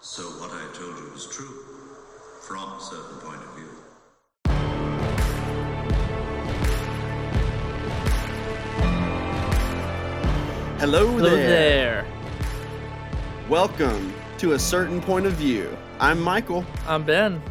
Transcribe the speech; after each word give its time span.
So 0.00 0.22
what 0.40 0.50
I 0.52 0.64
told 0.74 0.96
you 0.98 1.10
was 1.12 1.26
true, 1.26 1.64
from 2.42 2.72
a 2.72 2.80
certain 2.80 3.18
point 3.20 3.42
of 3.42 3.54
view. 3.56 4.78
Hello, 10.78 11.06
Hello 11.08 11.30
there. 11.36 11.46
there. 11.48 12.06
Welcome 13.48 14.14
to 14.38 14.52
a 14.52 14.58
certain 14.58 15.00
point 15.00 15.26
of 15.26 15.32
view. 15.34 15.76
I'm 16.00 16.20
Michael, 16.20 16.64
I'm 16.86 17.04
Ben. 17.04 17.42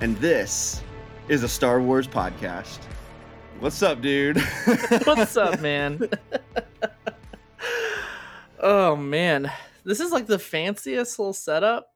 and 0.00 0.16
this 0.18 0.82
is 1.28 1.42
a 1.42 1.48
Star 1.48 1.80
Wars 1.80 2.06
podcast. 2.06 2.78
What's 3.58 3.82
up, 3.82 4.00
dude? 4.00 4.38
What's 5.04 5.36
up, 5.36 5.60
man? 5.62 6.08
oh 8.60 8.94
man, 8.96 9.50
this 9.84 10.00
is 10.00 10.12
like 10.12 10.26
the 10.26 10.38
fanciest 10.38 11.18
little 11.18 11.32
setup, 11.32 11.88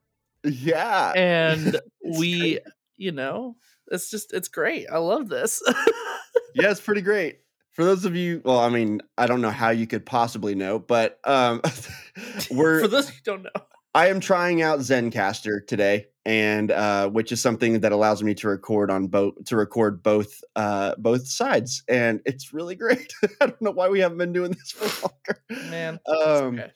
yeah. 0.45 1.13
and 1.17 1.81
we, 2.19 2.61
you 2.97 3.13
know, 3.13 3.57
it's 3.91 4.11
just 4.11 4.33
it's 4.33 4.49
great. 4.49 4.87
I 4.91 4.99
love 4.99 5.29
this. 5.29 5.63
yeah, 6.55 6.71
it's 6.71 6.81
pretty 6.81 7.03
great. 7.03 7.41
For 7.73 7.85
those 7.85 8.05
of 8.05 8.15
you, 8.15 8.41
well, 8.45 8.61
I 8.61 8.69
mean, 8.69 9.01
I 9.19 9.27
don't 9.27 9.41
know 9.41 9.51
how 9.51 9.71
you 9.71 9.87
could 9.87 10.07
possibly 10.07 10.55
know, 10.55 10.79
but 10.79 11.19
um, 11.25 11.61
we're 12.51 12.81
For 12.81 12.89
those 12.89 13.09
who 13.09 13.17
don't 13.25 13.43
know, 13.43 13.51
I 13.95 14.09
am 14.09 14.21
trying 14.21 14.63
out 14.63 14.79
Zencastr 14.79 15.67
today, 15.67 16.07
and 16.27 16.71
uh, 16.71 17.09
which 17.09 17.33
is 17.33 17.41
something 17.41 17.81
that 17.81 17.93
allows 17.93 18.23
me 18.23 18.35
to 18.35 18.49
record 18.49 18.91
on 18.91 19.09
both 19.09 19.45
to 19.45 19.57
record 19.57 20.03
both 20.03 20.43
uh, 20.57 20.95
both 20.97 21.27
sides, 21.27 21.83
and 21.89 22.21
it's 22.25 22.53
really 22.53 22.75
great. 22.75 23.13
I 23.41 23.47
don't 23.47 23.61
know 23.61 23.71
why 23.71 23.89
we 23.89 24.01
haven't 24.01 24.19
been 24.19 24.33
doing 24.33 24.53
this 24.53 24.73
for 24.73 25.09
longer, 25.51 25.71
man. 25.71 26.01
Um, 26.07 26.59
okay. 26.59 26.71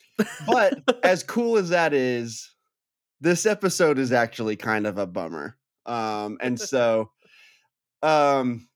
but 0.47 1.01
as 1.03 1.23
cool 1.23 1.56
as 1.56 1.70
that 1.70 1.95
is, 1.95 2.53
this 3.20 3.47
episode 3.47 3.98
is 3.98 4.12
actually 4.12 4.56
kind 4.56 4.87
of 4.87 4.98
a 4.98 5.06
bummer. 5.06 5.56
Um, 5.87 6.37
and 6.42 6.61
so, 6.61 7.11
um, 8.03 8.69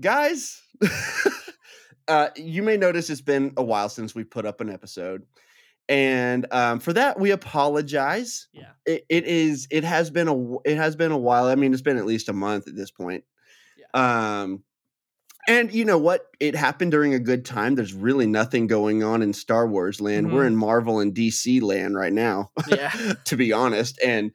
guys, 0.00 0.62
uh, 2.08 2.28
you 2.36 2.62
may 2.62 2.76
notice 2.76 3.10
it's 3.10 3.20
been 3.20 3.52
a 3.56 3.64
while 3.64 3.88
since 3.88 4.14
we 4.14 4.22
put 4.22 4.46
up 4.46 4.60
an 4.60 4.70
episode. 4.70 5.24
And 5.90 6.46
um, 6.52 6.78
for 6.78 6.92
that, 6.92 7.18
we 7.18 7.32
apologize. 7.32 8.46
Yeah. 8.52 8.70
It, 8.86 9.04
it 9.08 9.24
is. 9.24 9.66
It 9.72 9.82
has 9.82 10.08
been 10.08 10.28
a. 10.28 10.58
It 10.64 10.76
has 10.76 10.94
been 10.94 11.10
a 11.10 11.18
while. 11.18 11.46
I 11.46 11.56
mean, 11.56 11.72
it's 11.72 11.82
been 11.82 11.96
at 11.98 12.06
least 12.06 12.28
a 12.28 12.32
month 12.32 12.68
at 12.68 12.76
this 12.76 12.92
point. 12.92 13.24
Yeah. 13.76 14.42
Um, 14.42 14.62
and 15.48 15.74
you 15.74 15.84
know 15.84 15.98
what? 15.98 16.28
It 16.38 16.54
happened 16.54 16.92
during 16.92 17.14
a 17.14 17.18
good 17.18 17.44
time. 17.44 17.74
There's 17.74 17.92
really 17.92 18.28
nothing 18.28 18.68
going 18.68 19.02
on 19.02 19.20
in 19.20 19.32
Star 19.32 19.66
Wars 19.66 20.00
land. 20.00 20.32
We're 20.32 20.46
in 20.46 20.54
Marvel 20.54 21.00
and 21.00 21.12
DC 21.12 21.60
land 21.60 21.96
right 21.96 22.12
now, 22.12 22.52
Yeah. 22.68 22.90
to 23.24 23.36
be 23.36 23.52
honest. 23.52 23.98
And 24.04 24.30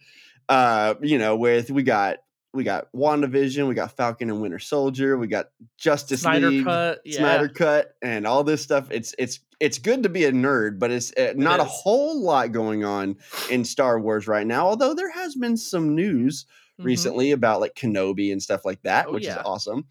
uh, 0.49 0.95
you 1.01 1.17
know, 1.17 1.37
with 1.37 1.71
we 1.71 1.83
got 1.83 2.17
we 2.55 2.63
got 2.63 2.87
WandaVision, 2.95 3.67
we 3.67 3.75
got 3.75 3.95
Falcon 3.95 4.29
and 4.29 4.41
Winter 4.41 4.59
Soldier, 4.59 5.17
we 5.17 5.27
got 5.27 5.47
Justice 5.77 6.21
Snyder 6.21 6.49
League, 6.49 6.65
cut. 6.65 7.01
Yeah. 7.05 7.17
Snyder 7.17 7.49
Cut, 7.49 7.95
and 8.01 8.25
all 8.25 8.43
this 8.43 8.61
stuff. 8.61 8.87
It's 8.91 9.13
it's 9.19 9.39
it's 9.59 9.77
good 9.77 10.03
to 10.03 10.09
be 10.09 10.25
a 10.25 10.31
nerd, 10.31 10.79
but 10.79 10.91
it's 10.91 11.13
uh, 11.13 11.33
not 11.35 11.59
a 11.59 11.65
whole 11.65 12.21
lot 12.21 12.51
going 12.51 12.83
on 12.83 13.17
in 13.51 13.63
Star 13.65 13.99
Wars 13.99 14.27
right 14.27 14.47
now. 14.47 14.67
Although 14.67 14.93
there 14.93 15.11
has 15.11 15.35
been 15.35 15.57
some 15.57 15.95
news 15.95 16.45
Mhm. 16.79 16.85
recently 16.85 17.31
about 17.31 17.61
like 17.61 17.73
Kenobi 17.75 18.31
and 18.33 18.43
stuff 18.43 18.65
like 18.65 18.81
that, 18.81 19.07
Oh, 19.07 19.13
which 19.13 19.25
is 19.25 19.37
awesome. 19.45 19.85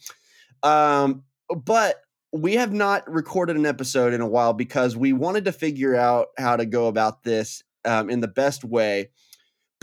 Um, 0.62 1.24
but 1.48 1.96
we 2.32 2.54
have 2.54 2.72
not 2.72 3.08
recorded 3.10 3.56
an 3.56 3.64
episode 3.64 4.12
in 4.12 4.20
a 4.20 4.26
while 4.28 4.52
because 4.52 4.96
we 4.96 5.12
wanted 5.12 5.44
to 5.46 5.52
figure 5.52 5.94
out 5.94 6.28
how 6.36 6.56
to 6.56 6.66
go 6.66 6.88
about 6.88 7.22
this 7.22 7.62
um, 7.86 8.10
in 8.10 8.20
the 8.20 8.28
best 8.28 8.64
way. 8.64 9.10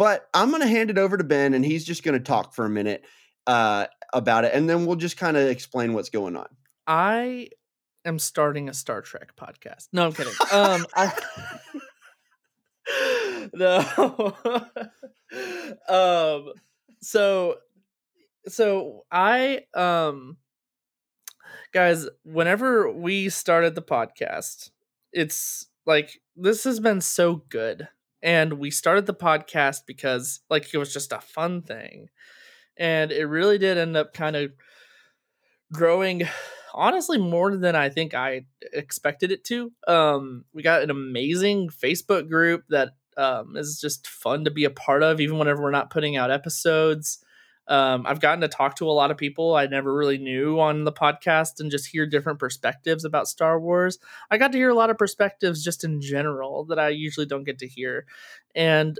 But 0.02 0.28
I'm 0.34 0.50
going 0.50 0.64
to 0.64 0.68
hand 0.68 0.90
it 0.90 0.98
over 0.98 1.16
to 1.16 1.24
Ben, 1.24 1.54
and 1.54 1.64
he's 1.64 1.86
just 1.86 2.02
going 2.02 2.18
to 2.18 2.24
talk 2.24 2.56
for 2.56 2.66
a 2.66 2.70
minute 2.72 3.06
uh, 3.46 3.86
about 4.12 4.46
it, 4.46 4.52
and 4.52 4.68
then 4.68 4.88
we'll 4.88 4.96
just 4.96 5.16
kind 5.16 5.38
of 5.38 5.48
explain 5.48 5.94
what's 5.94 6.10
going 6.10 6.36
on. 6.36 6.48
I 6.88 7.50
am 8.04 8.18
starting 8.18 8.68
a 8.68 8.74
Star 8.74 9.04
Trek 9.04 9.36
podcast. 9.36 9.90
No, 9.94 10.08
I'm 10.08 10.14
kidding. 10.14 10.34
Um, 10.52 10.88
I 10.96 11.14
no. 13.54 14.34
um, 15.88 16.54
so 17.04 17.58
so 18.48 19.06
I 19.12 19.66
um, 19.76 20.38
guys, 21.74 22.08
whenever 22.24 22.92
we 22.92 23.30
started 23.30 23.76
the 23.76 23.84
podcast, 23.84 24.72
it's 25.14 25.68
like 25.86 26.22
this 26.36 26.64
has 26.64 26.80
been 26.80 27.02
so 27.02 27.44
good, 27.50 27.88
and 28.24 28.54
we 28.54 28.72
started 28.72 29.06
the 29.06 29.14
podcast 29.14 29.82
because 29.86 30.42
like 30.50 30.74
it 30.74 30.78
was 30.78 30.94
just 30.94 31.12
a 31.12 31.20
fun 31.20 31.62
thing, 31.62 32.10
and 32.78 33.12
it 33.12 33.26
really 33.26 33.58
did 33.58 33.78
end 33.78 33.98
up 33.98 34.14
kind 34.14 34.36
of 34.36 34.52
growing 35.72 36.24
honestly 36.74 37.18
more 37.18 37.56
than 37.56 37.76
I 37.76 37.90
think 37.90 38.14
I 38.14 38.46
expected 38.74 39.32
it 39.32 39.44
to. 39.46 39.72
Um, 39.88 40.46
we 40.54 40.64
got 40.64 40.82
an 40.82 40.90
amazing 40.90 41.70
Facebook 41.70 42.30
group 42.30 42.64
that 42.70 42.90
um, 43.18 43.56
is 43.58 43.80
just 43.80 44.08
fun 44.08 44.46
to 44.46 44.52
be 44.52 44.64
a 44.64 44.70
part 44.70 45.04
of, 45.04 45.20
even 45.20 45.38
whenever 45.38 45.62
we're 45.62 45.72
not 45.72 45.90
putting 45.90 46.16
out 46.16 46.32
episodes. 46.32 47.24
Um, 47.68 48.06
I've 48.06 48.20
gotten 48.20 48.42
to 48.42 48.48
talk 48.48 48.76
to 48.78 48.90
a 48.90 48.92
lot 48.92 49.12
of 49.12 49.18
people 49.18 49.56
I 49.56 49.68
never 49.68 49.94
really 49.94 50.18
knew 50.18 50.60
on 50.60 50.84
the 50.84 50.92
podcast 50.92 51.60
and 51.60 51.72
just 51.72 51.88
hear 51.88 52.06
different 52.06 52.40
perspectives 52.40 53.06
about 53.06 53.28
Star 53.28 53.60
Wars. 53.60 54.00
I 54.30 54.38
got 54.38 54.52
to 54.52 54.58
hear 54.58 54.70
a 54.70 54.76
lot 54.76 54.90
of 54.90 54.98
perspectives 54.98 55.64
just 55.64 55.84
in 55.84 56.02
general 56.02 56.66
that 56.66 56.80
I 56.80 56.90
usually 56.90 57.26
don't 57.26 57.46
get 57.46 57.60
to 57.60 57.68
hear. 57.68 58.06
And 58.56 59.00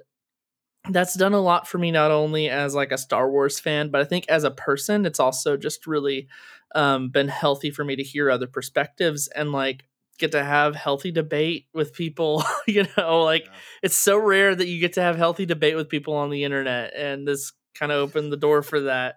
that's 0.90 1.16
done 1.16 1.34
a 1.34 1.42
lot 1.42 1.68
for 1.68 1.78
me 1.78 1.92
not 1.92 2.12
only 2.12 2.50
as 2.50 2.74
like 2.74 2.92
a 2.92 2.98
Star 2.98 3.30
Wars 3.30 3.60
fan, 3.60 3.90
but 3.90 4.02
I 4.02 4.06
think 4.06 4.26
as 4.30 4.44
a 4.44 4.52
person, 4.52 5.06
it's 5.06 5.20
also 5.20 5.58
just 5.58 5.86
really 5.86 6.28
um, 6.74 7.10
been 7.10 7.28
healthy 7.28 7.72
for 7.72 7.84
me 7.84 7.96
to 7.96 8.04
hear 8.04 8.32
other 8.32 8.48
perspectives 8.48 9.28
and 9.28 9.52
like 9.52 9.84
get 10.18 10.32
to 10.32 10.44
have 10.44 10.76
healthy 10.76 11.12
debate 11.12 11.68
with 11.74 11.94
people. 11.94 12.44
you 12.68 12.86
know, 12.98 13.24
like 13.24 13.48
it's 13.84 13.96
so 13.96 14.18
rare 14.18 14.56
that 14.56 14.68
you 14.68 14.80
get 14.80 14.94
to 14.94 15.02
have 15.02 15.18
healthy 15.18 15.46
debate 15.46 15.76
with 15.76 15.90
people 15.90 16.14
on 16.16 16.30
the 16.30 16.44
internet, 16.44 16.94
and 16.96 17.28
this 17.28 17.54
kind 17.74 17.92
of 17.92 18.00
opened 18.00 18.32
the 18.32 18.38
door 18.38 18.62
for 18.62 18.82
that. 18.82 19.16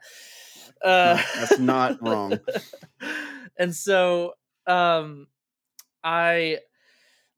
Uh, 0.83 1.21
That's 1.37 1.59
not 1.59 2.03
wrong. 2.07 2.39
and 3.59 3.75
so, 3.75 4.35
um, 4.67 5.27
I 6.03 6.59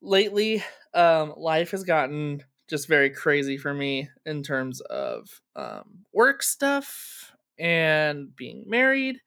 lately, 0.01 0.63
um, 0.93 1.33
life 1.37 1.71
has 1.71 1.83
gotten 1.83 2.43
just 2.67 2.87
very 2.87 3.09
crazy 3.09 3.57
for 3.57 3.73
me 3.73 4.09
in 4.25 4.43
terms 4.43 4.81
of 4.81 5.41
um, 5.55 6.05
work 6.13 6.43
stuff 6.43 7.31
and 7.57 8.35
being 8.35 8.65
married 8.67 9.21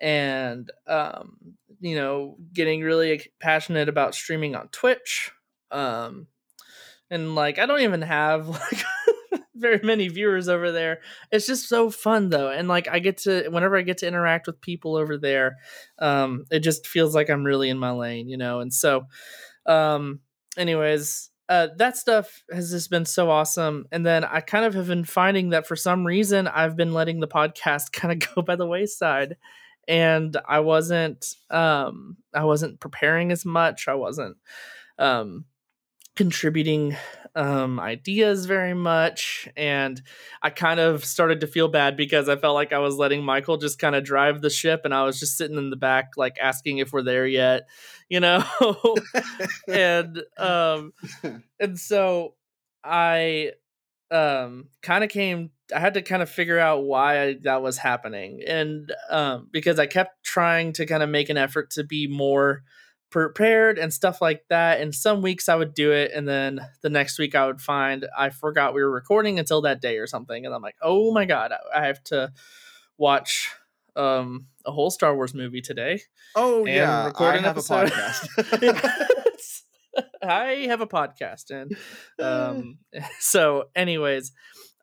and 0.00 0.70
um, 0.86 1.36
you 1.80 1.94
know 1.94 2.36
getting 2.52 2.82
really 2.82 3.30
passionate 3.38 3.88
about 3.88 4.14
streaming 4.14 4.54
on 4.54 4.68
twitch 4.68 5.30
um, 5.70 6.26
and 7.10 7.34
like 7.34 7.58
i 7.58 7.66
don't 7.66 7.80
even 7.80 8.02
have 8.02 8.48
like 8.48 8.84
very 9.60 9.80
many 9.82 10.08
viewers 10.08 10.48
over 10.48 10.72
there 10.72 11.00
it's 11.30 11.46
just 11.46 11.68
so 11.68 11.90
fun 11.90 12.30
though 12.30 12.50
and 12.50 12.68
like 12.68 12.88
i 12.88 12.98
get 12.98 13.18
to 13.18 13.48
whenever 13.50 13.76
i 13.76 13.82
get 13.82 13.98
to 13.98 14.06
interact 14.06 14.46
with 14.46 14.60
people 14.60 14.96
over 14.96 15.16
there 15.16 15.58
um, 15.98 16.44
it 16.50 16.60
just 16.60 16.86
feels 16.86 17.14
like 17.14 17.30
i'm 17.30 17.44
really 17.44 17.68
in 17.68 17.78
my 17.78 17.90
lane 17.90 18.28
you 18.28 18.36
know 18.36 18.60
and 18.60 18.72
so 18.72 19.06
um, 19.66 20.20
anyways 20.56 21.30
uh, 21.50 21.66
that 21.78 21.96
stuff 21.96 22.44
has 22.52 22.70
just 22.70 22.90
been 22.90 23.04
so 23.04 23.28
awesome. 23.28 23.84
And 23.90 24.06
then 24.06 24.22
I 24.22 24.40
kind 24.40 24.64
of 24.64 24.72
have 24.74 24.86
been 24.86 25.02
finding 25.02 25.50
that 25.50 25.66
for 25.66 25.74
some 25.74 26.06
reason 26.06 26.46
I've 26.46 26.76
been 26.76 26.94
letting 26.94 27.18
the 27.18 27.26
podcast 27.26 27.90
kind 27.92 28.12
of 28.22 28.34
go 28.34 28.40
by 28.40 28.54
the 28.54 28.66
wayside, 28.66 29.36
and 29.88 30.36
I 30.48 30.60
wasn't 30.60 31.34
um, 31.50 32.16
I 32.32 32.44
wasn't 32.44 32.78
preparing 32.78 33.32
as 33.32 33.44
much. 33.44 33.88
I 33.88 33.94
wasn't 33.94 34.36
um, 34.96 35.44
contributing 36.16 36.96
um, 37.34 37.78
ideas 37.78 38.46
very 38.46 38.74
much, 38.74 39.48
and 39.56 40.00
I 40.42 40.50
kind 40.50 40.80
of 40.80 41.04
started 41.04 41.40
to 41.42 41.46
feel 41.46 41.68
bad 41.68 41.96
because 41.96 42.28
I 42.28 42.36
felt 42.36 42.54
like 42.54 42.72
I 42.72 42.78
was 42.78 42.96
letting 42.96 43.24
Michael 43.24 43.56
just 43.56 43.78
kind 43.78 43.94
of 43.94 44.04
drive 44.04 44.40
the 44.40 44.50
ship, 44.50 44.82
and 44.84 44.92
I 44.92 45.04
was 45.04 45.20
just 45.20 45.36
sitting 45.36 45.56
in 45.56 45.70
the 45.70 45.76
back 45.76 46.12
like 46.16 46.38
asking 46.40 46.78
if 46.78 46.92
we're 46.92 47.02
there 47.02 47.26
yet, 47.26 47.68
you 48.08 48.20
know. 48.20 48.44
and 49.68 50.22
um 50.38 50.92
and 51.58 51.78
so 51.78 52.34
i 52.84 53.52
um 54.10 54.68
kind 54.82 55.04
of 55.04 55.10
came 55.10 55.50
i 55.74 55.78
had 55.78 55.94
to 55.94 56.02
kind 56.02 56.22
of 56.22 56.30
figure 56.30 56.58
out 56.58 56.84
why 56.84 57.36
that 57.42 57.62
was 57.62 57.78
happening 57.78 58.42
and 58.46 58.92
um 59.10 59.48
because 59.52 59.78
i 59.78 59.86
kept 59.86 60.24
trying 60.24 60.72
to 60.72 60.86
kind 60.86 61.02
of 61.02 61.08
make 61.08 61.28
an 61.28 61.36
effort 61.36 61.70
to 61.70 61.84
be 61.84 62.06
more 62.06 62.62
prepared 63.10 63.78
and 63.78 63.92
stuff 63.92 64.20
like 64.20 64.44
that 64.48 64.80
and 64.80 64.94
some 64.94 65.20
weeks 65.20 65.48
i 65.48 65.54
would 65.54 65.74
do 65.74 65.90
it 65.92 66.12
and 66.14 66.28
then 66.28 66.60
the 66.82 66.88
next 66.88 67.18
week 67.18 67.34
i 67.34 67.44
would 67.44 67.60
find 67.60 68.06
i 68.16 68.30
forgot 68.30 68.72
we 68.72 68.80
were 68.82 68.90
recording 68.90 69.38
until 69.38 69.60
that 69.62 69.80
day 69.80 69.98
or 69.98 70.06
something 70.06 70.46
and 70.46 70.54
i'm 70.54 70.62
like 70.62 70.76
oh 70.80 71.12
my 71.12 71.24
god 71.24 71.52
i, 71.74 71.86
have 71.86 72.02
to 72.04 72.32
watch 72.98 73.50
um 73.96 74.46
a 74.64 74.70
whole 74.70 74.90
star 74.90 75.14
wars 75.14 75.34
movie 75.34 75.60
today 75.60 76.00
Oh 76.36 76.58
And 76.64 76.68
yeah, 76.68 77.06
record 77.06 77.24
I 77.24 77.36
an 77.38 77.42
have 77.44 77.56
episode. 77.56 77.88
a 77.88 77.90
podcast. 77.90 79.62
I 80.22 80.66
have 80.68 80.80
a 80.80 80.86
podcast, 80.86 81.50
and 81.50 81.76
um, 82.24 82.78
so, 83.18 83.64
anyways, 83.74 84.30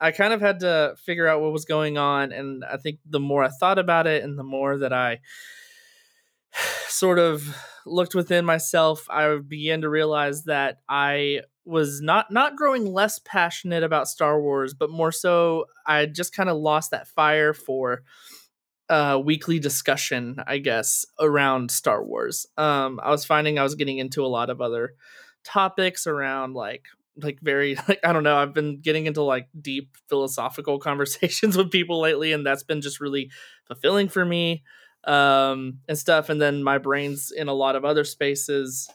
I 0.01 0.11
kind 0.11 0.33
of 0.33 0.41
had 0.41 0.59
to 0.61 0.95
figure 1.05 1.25
out 1.27 1.41
what 1.41 1.53
was 1.53 1.63
going 1.63 1.97
on, 1.97 2.33
and 2.33 2.65
I 2.65 2.75
think 2.75 2.99
the 3.09 3.19
more 3.21 3.43
I 3.43 3.49
thought 3.49 3.79
about 3.79 4.07
it, 4.07 4.23
and 4.23 4.37
the 4.37 4.43
more 4.43 4.79
that 4.79 4.91
I 4.91 5.19
sort 6.87 7.19
of 7.19 7.55
looked 7.85 8.15
within 8.15 8.45
myself, 8.45 9.05
I 9.09 9.37
began 9.37 9.81
to 9.81 9.89
realize 9.89 10.43
that 10.43 10.79
I 10.87 11.41
was 11.65 12.01
not 12.01 12.31
not 12.31 12.55
growing 12.55 12.93
less 12.93 13.19
passionate 13.19 13.83
about 13.83 14.07
Star 14.07 14.41
Wars, 14.41 14.73
but 14.73 14.89
more 14.89 15.11
so 15.11 15.65
I 15.85 16.05
just 16.05 16.33
kind 16.33 16.49
of 16.49 16.57
lost 16.57 16.91
that 16.91 17.07
fire 17.07 17.53
for 17.53 18.03
uh 18.89 19.19
weekly 19.23 19.59
discussion, 19.59 20.37
I 20.47 20.59
guess, 20.59 21.05
around 21.19 21.69
Star 21.71 22.03
Wars. 22.03 22.45
Um 22.57 22.99
I 23.03 23.09
was 23.11 23.25
finding 23.25 23.59
I 23.59 23.63
was 23.63 23.75
getting 23.75 23.97
into 23.97 24.25
a 24.25 24.27
lot 24.27 24.49
of 24.49 24.61
other 24.61 24.93
topics 25.43 26.07
around 26.07 26.53
like 26.53 26.85
like 27.21 27.39
very 27.41 27.75
like 27.87 27.99
I 28.03 28.13
don't 28.13 28.23
know, 28.23 28.37
I've 28.37 28.53
been 28.53 28.79
getting 28.79 29.05
into 29.05 29.21
like 29.21 29.49
deep 29.59 29.97
philosophical 30.07 30.79
conversations 30.89 31.57
with 31.57 31.69
people 31.69 31.99
lately 31.99 32.31
and 32.31 32.45
that's 32.45 32.63
been 32.63 32.81
just 32.81 33.01
really 33.01 33.29
fulfilling 33.67 34.07
for 34.07 34.23
me 34.23 34.63
um 35.07 35.79
and 35.87 35.97
stuff 35.97 36.29
and 36.29 36.41
then 36.41 36.61
my 36.61 36.77
brain's 36.77 37.31
in 37.31 37.47
a 37.47 37.53
lot 37.53 37.75
of 37.75 37.85
other 37.85 38.03
spaces 38.03 38.89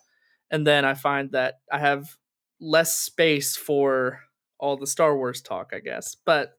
and 0.51 0.67
then 0.67 0.85
I 0.85 0.95
find 0.95 1.33
that 1.33 1.61
I 1.73 1.79
have 1.79 2.17
less 2.61 2.95
space 2.95 3.57
for 3.57 4.21
all 4.59 4.77
the 4.77 4.87
Star 4.87 5.17
Wars 5.17 5.41
talk, 5.41 5.73
I 5.75 5.81
guess. 5.81 6.15
But 6.15 6.53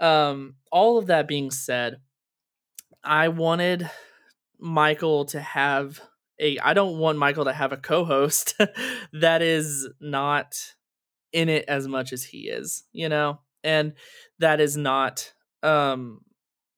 um 0.00 0.56
all 0.72 0.98
of 0.98 1.06
that 1.06 1.28
being 1.28 1.50
said, 1.50 1.98
I 3.04 3.28
wanted 3.28 3.88
Michael 4.58 5.24
to 5.26 5.40
have 5.40 6.00
a 6.40 6.58
I 6.58 6.74
don't 6.74 6.98
want 6.98 7.18
Michael 7.18 7.44
to 7.44 7.52
have 7.52 7.72
a 7.72 7.76
co-host 7.76 8.56
that 9.12 9.42
is 9.42 9.88
not 10.00 10.56
in 11.32 11.48
it 11.48 11.64
as 11.68 11.86
much 11.86 12.12
as 12.12 12.24
he 12.24 12.48
is, 12.48 12.84
you 12.92 13.08
know? 13.08 13.40
And 13.62 13.94
that 14.40 14.60
is 14.60 14.76
not 14.76 15.32
um 15.62 16.20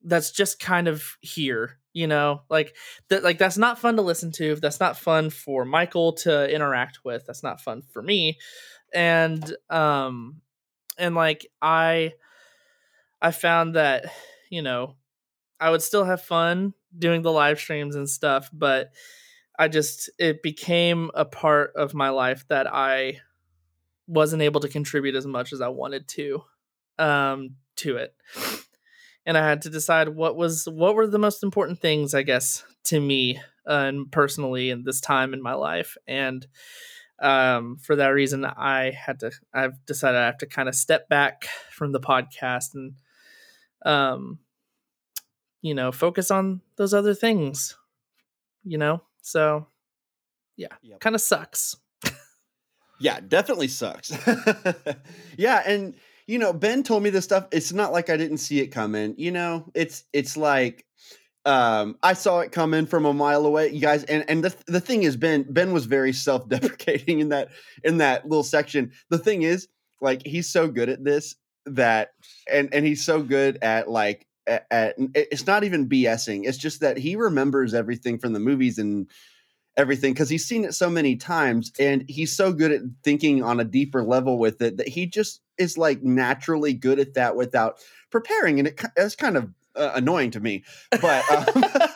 that's 0.05 0.31
just 0.31 0.61
kind 0.61 0.87
of 0.89 1.17
here, 1.21 1.79
you 1.97 2.07
know? 2.07 2.43
Like 2.51 2.77
that 3.09 3.25
like 3.25 3.39
that's 3.39 3.57
not 3.57 3.79
fun 3.79 3.97
to 3.97 4.03
listen 4.03 4.31
to. 4.33 4.55
That's 4.57 4.81
not 4.81 4.99
fun 4.99 5.31
for 5.31 5.65
Michael 5.65 6.13
to 6.13 6.55
interact 6.55 6.99
with. 7.05 7.25
That's 7.27 7.43
not 7.43 7.63
fun 7.63 7.83
for 7.91 8.03
me. 8.03 8.39
And 8.93 9.57
um 9.71 10.43
and 10.99 11.15
like 11.15 11.47
I 11.63 12.13
I 13.23 13.31
found 13.31 13.77
that, 13.77 14.13
you 14.51 14.61
know, 14.61 14.97
I 15.59 15.71
would 15.71 15.81
still 15.81 16.05
have 16.05 16.21
fun 16.21 16.75
doing 16.97 17.23
the 17.23 17.33
live 17.33 17.59
streams 17.59 17.97
and 17.97 18.09
stuff, 18.09 18.51
but 18.53 18.91
I 19.59 19.69
just 19.69 20.11
it 20.19 20.43
became 20.43 21.11
a 21.15 21.25
part 21.25 21.73
of 21.77 21.95
my 21.95 22.11
life 22.11 22.45
that 22.49 22.67
I 22.71 23.21
wasn't 24.07 24.43
able 24.43 24.61
to 24.61 24.69
contribute 24.69 25.15
as 25.15 25.27
much 25.27 25.55
as 25.55 25.63
I 25.63 25.69
wanted 25.69 26.09
to 26.09 26.43
um 26.99 27.57
to 27.77 27.97
it. 27.97 28.15
And 29.27 29.37
I 29.37 29.47
had 29.47 29.63
to 29.63 29.71
decide 29.71 30.09
what 30.09 30.37
was 30.37 30.67
what 30.67 30.95
were 30.95 31.07
the 31.09 31.19
most 31.19 31.43
important 31.43 31.81
things, 31.81 32.15
I 32.15 32.23
guess, 32.23 32.65
to 32.85 33.01
me 33.01 33.39
uh, 33.69 33.73
and 33.89 34.11
personally 34.11 34.71
in 34.71 34.85
this 34.85 35.01
time 35.01 35.35
in 35.35 35.43
my 35.43 35.55
life. 35.55 35.97
And 36.07 36.47
um 37.21 37.79
for 37.79 37.97
that 37.97 38.09
reason 38.09 38.45
I 38.45 38.91
had 38.91 39.21
to 39.21 39.33
I've 39.53 39.85
decided 39.87 40.19
I 40.19 40.27
have 40.27 40.39
to 40.39 40.47
kind 40.47 40.69
of 40.69 40.75
step 40.75 41.09
back 41.09 41.49
from 41.71 41.93
the 41.93 42.01
podcast 42.01 42.75
and 42.75 42.93
um 43.85 44.39
you 45.63 45.75
know, 45.75 45.91
focus 45.91 46.31
on 46.31 46.61
those 46.77 46.95
other 46.95 47.15
things. 47.15 47.77
You 48.65 48.79
know? 48.79 49.03
So 49.23 49.67
yeah, 50.57 50.69
Yep. 50.83 51.01
kind 51.01 51.15
of 51.17 51.21
sucks. 51.21 51.77
Yeah, 52.99 53.21
definitely 53.21 53.69
sucks. 53.69 54.11
yeah, 55.37 55.63
and 55.67 55.95
you 56.27 56.39
know, 56.39 56.53
Ben 56.53 56.83
told 56.83 57.03
me 57.03 57.11
this 57.11 57.25
stuff. 57.25 57.47
It's 57.53 57.73
not 57.73 57.93
like 57.93 58.11
I 58.11 58.17
didn't 58.17 58.39
see 58.39 58.61
it 58.61 58.69
coming. 58.69 59.15
You 59.17 59.31
know, 59.31 59.71
it's 59.75 60.05
it's 60.13 60.37
like 60.37 60.85
um 61.45 61.97
I 62.03 62.15
saw 62.15 62.41
it 62.41 62.51
coming 62.53 62.87
from 62.87 63.05
a 63.05 63.13
mile 63.13 63.47
away, 63.47 63.71
you 63.71 63.81
guys. 63.81 64.05
And 64.05 64.25
and 64.29 64.45
the 64.45 64.55
the 64.67 64.81
thing 64.81 65.05
is, 65.05 65.17
Ben 65.17 65.47
Ben 65.49 65.73
was 65.73 65.87
very 65.87 66.13
self 66.13 66.49
deprecating 66.49 67.21
in 67.21 67.29
that 67.31 67.49
in 67.85 67.99
that 67.99 68.29
little 68.29 68.45
section. 68.45 68.93
The 69.11 69.19
thing 69.19 69.43
is, 69.43 69.69
like, 70.01 70.27
he's 70.27 70.49
so 70.49 70.69
good 70.69 70.89
at 70.89 71.05
this 71.05 71.37
that, 71.67 72.11
and 72.51 72.73
and 72.75 72.85
he's 72.85 73.05
so 73.05 73.23
good 73.23 73.59
at 73.63 73.89
like 73.89 74.27
at, 74.47 74.67
at 74.71 74.95
it's 75.15 75.47
not 75.47 75.65
even 75.65 75.89
BSing. 75.89 76.47
It's 76.47 76.59
just 76.59 76.81
that 76.81 76.99
he 76.99 77.17
remembers 77.17 77.75
everything 77.75 78.19
from 78.19 78.33
the 78.33 78.41
movies 78.41 78.79
and 78.79 79.09
everything 79.77 80.13
because 80.13 80.31
he's 80.31 80.45
seen 80.45 80.65
it 80.65 80.75
so 80.75 80.89
many 80.89 81.17
times 81.17 81.73
and 81.79 82.05
he's 82.09 82.35
so 82.35 82.53
good 82.53 82.73
at 82.73 82.81
thinking 83.05 83.43
on 83.43 83.61
a 83.61 83.65
deeper 83.65 84.03
level 84.03 84.39
with 84.39 84.61
it 84.63 84.79
that 84.79 84.89
he 84.89 85.07
just 85.07 85.41
is 85.59 85.77
like 85.77 86.03
naturally 86.03 86.73
good 86.73 86.99
at 86.99 87.15
that 87.15 87.37
without 87.37 87.79
preparing 88.11 88.59
and 88.59 88.69
it, 88.69 88.81
it's 88.97 89.17
kind 89.17 89.37
of 89.37 89.53
uh, 89.75 89.93
annoying 89.95 90.31
to 90.31 90.41
me 90.41 90.65
but 91.03 91.23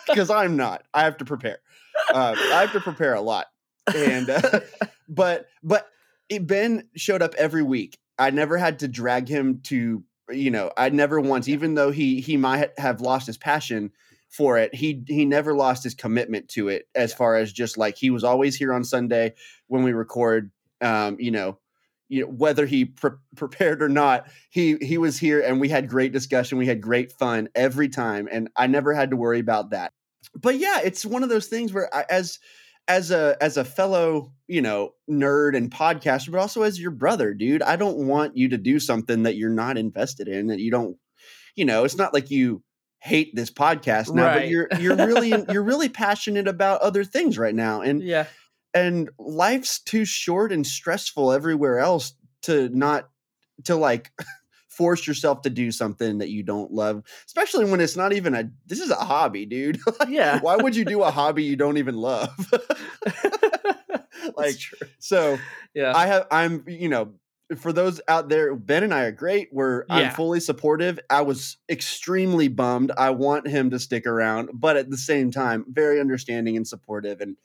because 0.07 0.31
i'm 0.31 0.57
not. 0.57 0.85
I 0.93 1.05
have 1.05 1.17
to 1.19 1.25
prepare. 1.25 1.59
Uh, 2.13 2.35
i 2.53 2.61
have 2.61 2.73
to 2.73 2.81
prepare 2.81 3.15
a 3.15 3.21
lot 3.21 3.47
and 3.95 4.29
uh, 4.29 4.61
but 5.09 5.47
but 5.63 5.89
it, 6.29 6.47
ben 6.47 6.89
showed 6.97 7.23
up 7.23 7.35
every 7.37 7.63
week. 7.63 7.99
I 8.19 8.31
never 8.31 8.57
had 8.59 8.81
to 8.81 8.89
drag 8.89 9.29
him 9.29 9.61
to 9.65 10.05
you 10.31 10.51
know 10.51 10.71
i 10.77 10.89
never 10.89 11.21
once 11.21 11.49
even 11.49 11.75
though 11.75 11.91
he 11.91 12.21
he 12.21 12.37
might 12.37 12.71
have 12.79 13.01
lost 13.01 13.27
his 13.27 13.37
passion 13.37 13.91
for 14.31 14.59
it. 14.59 14.75
He 14.75 15.03
he 15.09 15.25
never 15.25 15.55
lost 15.55 15.85
his 15.85 15.95
commitment 15.95 16.49
to 16.51 16.69
it 16.69 16.87
as 16.95 17.11
Yeah. 17.11 17.17
far 17.17 17.37
as 17.37 17.53
just 17.53 17.77
like 17.77 17.97
he 17.97 18.11
was 18.11 18.25
always 18.25 18.57
here 18.57 18.73
on 18.73 18.85
Sunday 18.85 19.35
when 19.67 19.83
we 19.83 19.93
record. 19.93 20.51
Um, 20.81 21.17
you 21.21 21.31
know, 21.31 21.59
you 22.09 22.23
know 22.23 22.29
whether 22.29 22.65
he 22.65 22.87
pre- 22.87 23.11
prepared 23.37 23.83
or 23.83 23.89
not, 23.89 24.29
he 24.49 24.77
he 24.81 24.99
was 24.99 25.19
here 25.19 25.41
and 25.41 25.61
we 25.61 25.69
had 25.69 25.89
great 25.89 26.13
discussion. 26.13 26.59
We 26.59 26.67
had 26.67 26.81
great 26.81 27.13
fun 27.13 27.49
every 27.55 27.89
time, 27.89 28.29
and 28.31 28.49
I 28.57 28.67
never 28.67 28.95
had 28.95 29.11
to 29.11 29.17
worry 29.17 29.41
about 29.41 29.71
that. 29.71 29.93
But 30.35 30.59
yeah, 30.59 30.81
it's 30.83 31.05
one 31.05 31.23
of 31.23 31.29
those 31.29 31.49
things 31.49 31.73
where 31.73 31.95
I, 31.95 32.05
as 32.09 32.39
as 32.89 33.11
a 33.11 33.37
as 33.41 33.57
a 33.57 33.65
fellow 33.65 34.33
you 34.49 34.63
know 34.63 34.95
nerd 35.11 35.57
and 35.57 35.71
podcaster, 35.71 36.31
but 36.31 36.41
also 36.41 36.63
as 36.63 36.81
your 36.81 36.93
brother, 36.93 37.35
dude, 37.35 37.63
I 37.63 37.77
don't 37.77 38.07
want 38.07 38.37
you 38.37 38.49
to 38.51 38.59
do 38.59 38.81
something 38.81 39.25
that 39.25 39.37
you're 39.37 39.51
not 39.51 39.77
invested 39.77 40.29
in 40.29 40.47
that 40.49 40.61
you 40.61 40.71
don't. 40.71 40.97
You 41.57 41.65
know, 41.65 41.85
it's 41.85 41.97
not 41.97 42.15
like 42.15 42.31
you 42.31 42.63
hate 43.01 43.35
this 43.35 43.51
podcast 43.51 44.15
now, 44.15 44.35
but 44.35 44.49
you're 44.49 44.69
you're 44.79 44.97
really 44.97 45.35
you're 45.51 45.63
really 45.63 45.89
passionate 45.89 46.47
about 46.47 46.81
other 46.83 47.05
things 47.05 47.39
right 47.39 47.55
now, 47.55 47.81
and 47.81 48.03
yeah. 48.03 48.27
and 48.75 49.11
life's 49.19 49.81
too 49.81 50.05
short 50.05 50.53
and 50.53 50.67
stressful 50.67 51.33
everywhere 51.33 51.79
else 51.79 52.15
to 52.43 52.69
not 52.71 53.09
to 53.65 53.77
like 53.77 54.13
force 54.69 55.07
yourself 55.07 55.43
to 55.43 55.51
do 55.51 55.71
something 55.71 56.19
that 56.19 56.31
you 56.31 56.43
don't 56.43 56.73
love, 56.73 57.03
especially 57.27 57.65
when 57.65 57.81
it's 57.81 57.97
not 57.97 58.13
even 58.13 58.35
a 58.35 58.51
this 58.67 58.81
is 58.81 58.91
a 58.91 58.97
hobby, 58.97 59.47
dude. 59.47 59.81
Like, 59.99 60.09
Yeah. 60.09 60.39
Why 60.41 60.57
would 60.57 60.77
you 60.77 60.85
do 60.85 61.03
a 61.03 61.11
hobby 61.11 61.45
you 61.45 61.57
don't 61.57 61.79
even 61.79 61.97
love? 61.97 62.31
Like 64.37 64.57
so 64.99 65.39
Yeah. 65.75 65.93
I 65.95 66.07
have 66.07 66.27
I'm 66.31 66.65
you 66.67 66.89
know 66.89 67.15
for 67.57 67.73
those 67.73 68.01
out 68.09 68.29
there 68.29 68.55
Ben 68.55 68.85
and 68.85 68.95
I 68.95 69.05
are 69.05 69.13
great. 69.13 69.49
We're 69.53 69.85
Yeah. 69.89 69.95
I'm 69.97 70.11
fully 70.13 70.41
supportive. 70.41 70.99
I 71.09 71.23
was 71.23 71.57
extremely 71.69 72.49
bummed. 72.49 72.93
I 72.97 73.11
want 73.11 73.49
him 73.49 73.71
to 73.71 73.79
stick 73.79 74.07
around, 74.07 74.51
but 74.53 74.77
at 74.77 74.91
the 74.91 74.97
same 74.97 75.31
time 75.31 75.65
very 75.69 76.01
understanding 76.01 76.57
and 76.57 76.67
supportive 76.67 77.21
and 77.21 77.37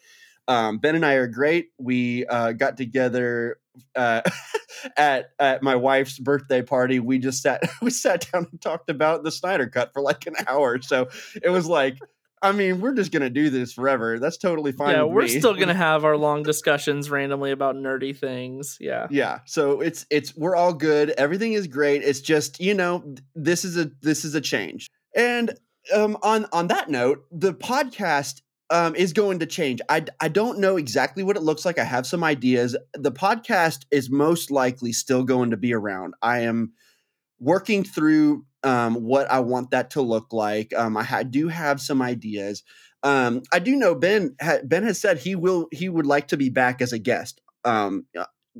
um, 0.47 0.77
Ben 0.77 0.95
and 0.95 1.05
I 1.05 1.13
are 1.13 1.27
great. 1.27 1.69
We 1.79 2.25
uh, 2.27 2.51
got 2.51 2.77
together 2.77 3.57
uh, 3.95 4.21
at 4.97 5.31
at 5.39 5.63
my 5.63 5.75
wife's 5.75 6.19
birthday 6.19 6.62
party. 6.62 7.00
We 7.00 7.19
just 7.19 7.41
sat 7.41 7.63
we 7.81 7.89
sat 7.89 8.27
down 8.31 8.47
and 8.51 8.62
talked 8.62 8.89
about 8.89 9.24
the 9.24 9.31
Snyder 9.31 9.67
Cut 9.67 9.93
for 9.93 10.01
like 10.01 10.27
an 10.27 10.35
hour. 10.47 10.81
So 10.81 11.09
it 11.41 11.50
was 11.50 11.67
like, 11.67 11.97
I 12.42 12.51
mean, 12.51 12.82
we're 12.82 12.94
just 12.94 13.12
gonna 13.12 13.30
do 13.30 13.50
this 13.50 13.74
forever. 13.74 14.20
That's 14.20 14.38
totally 14.38 14.72
fine. 14.72 14.96
yeah, 14.96 15.04
we're 15.04 15.24
me. 15.24 15.39
still 15.39 15.54
gonna 15.56 15.74
have 15.89 16.06
our 16.06 16.18
long 16.18 16.44
discussions 16.44 17.10
randomly 17.10 17.51
about 17.51 17.75
nerdy 17.75 18.15
things. 18.15 18.77
Yeah. 18.80 19.08
yeah 19.10 19.39
so 19.46 19.82
it's 19.82 20.06
it's 20.10 20.36
we're 20.36 20.56
all 20.56 20.74
good 20.74 21.10
everything 21.12 21.54
is 21.54 21.68
great 21.68 22.04
it's 22.04 22.22
just 22.22 22.60
you 22.60 22.74
know 22.74 23.15
this 23.34 23.65
is 23.65 23.77
a 23.77 23.89
this 24.01 24.25
is 24.25 24.36
a 24.36 24.42
change 24.42 24.89
and 25.15 25.58
um 25.94 26.18
on 26.22 26.46
on 26.51 26.68
that 26.68 26.89
note 26.89 27.25
the 27.32 27.54
podcast 27.54 28.42
um 28.70 28.96
is 28.96 29.13
going 29.13 29.39
to 29.39 29.46
change 29.46 29.82
I, 29.89 30.06
I 30.20 30.27
don't 30.27 30.60
know 30.60 30.77
exactly 30.77 31.24
what 31.24 31.36
it 31.38 31.44
looks 31.44 31.65
like 31.65 31.80
i 31.80 31.84
have 31.84 32.06
some 32.06 32.24
ideas 32.24 32.75
the 32.94 33.12
podcast 33.12 33.86
is 33.92 34.10
most 34.10 34.51
likely 34.51 34.92
still 34.92 35.24
going 35.24 35.51
to 35.51 35.58
be 35.58 35.74
around 35.74 36.13
i 36.22 36.39
am 36.42 36.74
working 37.39 37.84
through 37.84 38.46
um 38.63 38.96
what 38.96 39.30
i 39.30 39.39
want 39.39 39.72
that 39.72 39.89
to 39.92 40.01
look 40.01 40.32
like 40.32 40.74
um 40.75 40.98
i 40.98 41.04
ha- 41.04 41.24
do 41.24 41.48
have 41.48 41.82
some 41.82 42.01
ideas 42.01 42.63
um 43.04 43.42
i 43.51 43.60
do 43.60 43.75
know 43.75 43.94
ben 43.96 44.36
ha- 44.42 44.60
ben 44.63 44.84
has 44.84 45.00
said 45.00 45.18
he 45.18 45.36
will 45.36 45.68
he 45.72 45.89
would 45.89 46.06
like 46.06 46.27
to 46.30 46.38
be 46.38 46.50
back 46.50 46.82
as 46.82 46.94
a 46.94 47.00
guest 47.00 47.42
um 47.63 48.06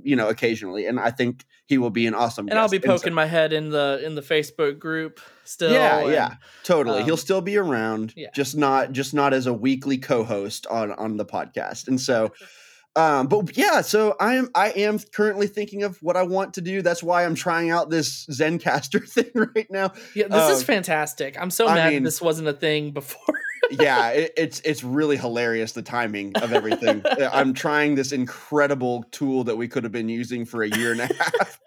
you 0.03 0.15
know, 0.15 0.27
occasionally, 0.29 0.86
and 0.88 1.00
I 1.00 1.12
think 1.12 1.46
he 1.67 1.77
will 1.77 1.89
be 1.89 2.05
an 2.05 2.13
awesome. 2.13 2.50
And 2.50 2.60
I'll 2.60 2.67
guest. 2.67 2.82
be 2.84 2.88
so- 2.88 2.98
poking 2.98 3.13
my 3.13 3.25
head 3.25 3.53
in 3.53 3.70
the 3.70 4.01
in 4.03 4.15
the 4.15 4.22
Facebook 4.22 4.77
group 4.79 5.20
still. 5.46 5.72
yeah, 5.72 6.00
and- 6.00 6.12
yeah, 6.12 6.36
totally. 6.63 7.03
He'll 7.03 7.13
um, 7.13 7.17
still 7.20 7.41
be 7.41 7.58
around, 7.58 8.13
yeah. 8.15 8.27
just 8.36 8.58
not 8.58 8.91
just 8.91 9.13
not 9.13 9.34
as 9.34 9.48
a 9.48 9.53
weekly 9.53 9.98
co-host 9.98 10.67
on 10.67 10.91
on 10.91 11.17
the 11.17 11.25
podcast. 11.25 11.88
And 11.88 12.00
so, 12.00 12.34
Um, 12.97 13.27
but 13.27 13.57
yeah, 13.57 13.81
so 13.81 14.15
I 14.19 14.35
am 14.35 14.49
I 14.55 14.69
am 14.69 14.99
currently 14.99 15.47
thinking 15.47 15.83
of 15.83 16.01
what 16.01 16.15
I 16.15 16.23
want 16.23 16.53
to 16.53 16.61
do. 16.61 16.81
That's 16.81 17.03
why 17.03 17.25
I'm 17.25 17.35
trying 17.35 17.69
out 17.69 17.89
this 17.89 18.25
Zencastr 18.27 19.07
thing 19.09 19.31
right 19.33 19.67
now. 19.69 19.91
Yeah, 20.13 20.27
this 20.29 20.49
is 20.51 20.59
Um, 20.59 20.65
fantastic. 20.65 21.39
I'm 21.39 21.49
so 21.51 21.67
I 21.67 21.75
mad 21.75 21.93
mean- 21.93 22.03
this 22.03 22.21
wasn't 22.21 22.47
a 22.47 22.53
thing 22.53 22.91
before. 22.91 23.35
yeah, 23.71 24.09
it, 24.11 24.33
it's 24.37 24.59
it's 24.61 24.83
really 24.83 25.17
hilarious 25.17 25.73
the 25.73 25.81
timing 25.81 26.35
of 26.37 26.53
everything. 26.53 27.01
Uh, 27.15 27.29
I'm 27.31 27.53
trying 27.53 27.95
this 27.95 28.11
incredible 28.11 29.03
tool 29.11 29.43
that 29.45 29.55
we 29.55 29.67
could 29.67 29.83
have 29.83 29.91
been 29.91 30.09
using 30.09 30.45
for 30.45 30.63
a 30.63 30.67
year 30.69 30.91
and 30.91 31.01
a 31.01 31.05
half, 31.07 31.59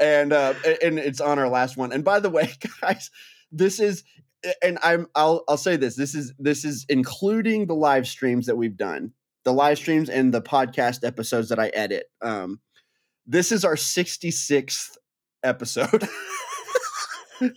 and 0.00 0.32
uh, 0.32 0.54
and 0.82 0.98
it's 0.98 1.20
on 1.20 1.38
our 1.38 1.48
last 1.48 1.76
one. 1.76 1.92
And 1.92 2.04
by 2.04 2.20
the 2.20 2.28
way, 2.30 2.52
guys, 2.80 3.10
this 3.52 3.78
is 3.80 4.04
and 4.62 4.78
I'm 4.82 5.06
I'll 5.14 5.44
I'll 5.48 5.56
say 5.56 5.76
this. 5.76 5.96
This 5.96 6.14
is 6.14 6.32
this 6.38 6.64
is 6.64 6.86
including 6.88 7.66
the 7.66 7.74
live 7.74 8.06
streams 8.06 8.46
that 8.46 8.56
we've 8.56 8.76
done, 8.76 9.12
the 9.46 9.52
live 9.52 9.78
streams 9.78 10.10
and 10.10 10.34
the 10.34 10.42
podcast 10.42 11.04
episodes 11.06 11.48
that 11.50 11.58
I 11.60 11.68
edit. 11.68 12.06
Um, 12.20 12.60
this 13.26 13.52
is 13.52 13.64
our 13.64 13.76
66th 13.76 14.96
episode. 15.44 16.08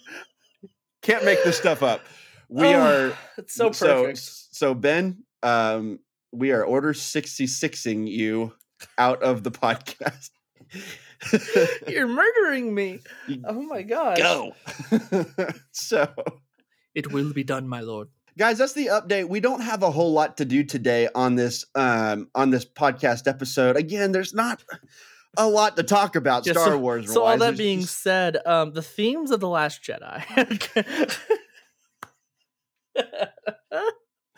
Can't 1.01 1.25
make 1.25 1.43
this 1.43 1.57
stuff 1.57 1.81
up. 1.81 2.01
We 2.47 2.67
Oh, 2.67 2.79
are 2.79 3.17
it's 3.37 3.55
so 3.55 3.71
so 3.71 4.03
perfect. 4.03 4.19
so 4.51 4.73
Ben, 4.75 5.23
um, 5.43 5.99
we 6.31 6.51
are 6.51 6.63
order 6.63 6.93
66ing 6.93 8.07
you 8.07 8.53
out 8.97 9.23
of 9.23 9.43
the 9.43 9.51
podcast. 9.51 10.29
You're 11.87 12.07
murdering 12.07 12.73
me. 12.75 12.99
Oh 13.45 13.61
my 13.63 13.81
god. 13.81 14.17
Go. 14.17 14.53
so 15.71 16.13
It 16.93 17.11
will 17.11 17.33
be 17.33 17.43
done, 17.43 17.67
my 17.67 17.81
lord. 17.81 18.09
Guys 18.39 18.57
that's 18.57 18.73
the 18.73 18.87
update. 18.87 19.27
We 19.29 19.39
don't 19.41 19.61
have 19.61 19.83
a 19.83 19.91
whole 19.91 20.13
lot 20.13 20.37
to 20.37 20.45
do 20.45 20.63
today 20.63 21.09
on 21.13 21.35
this 21.35 21.65
um 21.75 22.29
on 22.33 22.49
this 22.49 22.65
podcast 22.65 23.27
episode. 23.27 23.75
Again 23.77 24.11
there's 24.13 24.33
not 24.33 24.63
a 25.37 25.47
lot 25.47 25.75
to 25.77 25.83
talk 25.83 26.15
about 26.15 26.45
Yeah, 26.47 26.53
star 26.53 26.69
so- 26.69 26.77
wars 26.79 27.11
So 27.13 27.23
all 27.23 27.37
that 27.37 27.39
There's 27.39 27.57
being 27.57 27.81
just- 27.81 28.01
said, 28.01 28.37
um, 28.47 28.73
the 28.73 28.81
themes 28.81 29.29
of 29.29 29.39
the 29.41 29.49
Last 29.49 29.83
Jedi. 29.83 30.23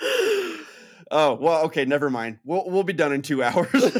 oh 1.12 1.34
well 1.40 1.64
okay 1.66 1.86
never 1.86 2.10
mind. 2.10 2.40
We'll, 2.44 2.70
we'll 2.70 2.84
be 2.84 2.94
done 2.94 3.14
in 3.14 3.22
two 3.22 3.44
hours 3.44 3.70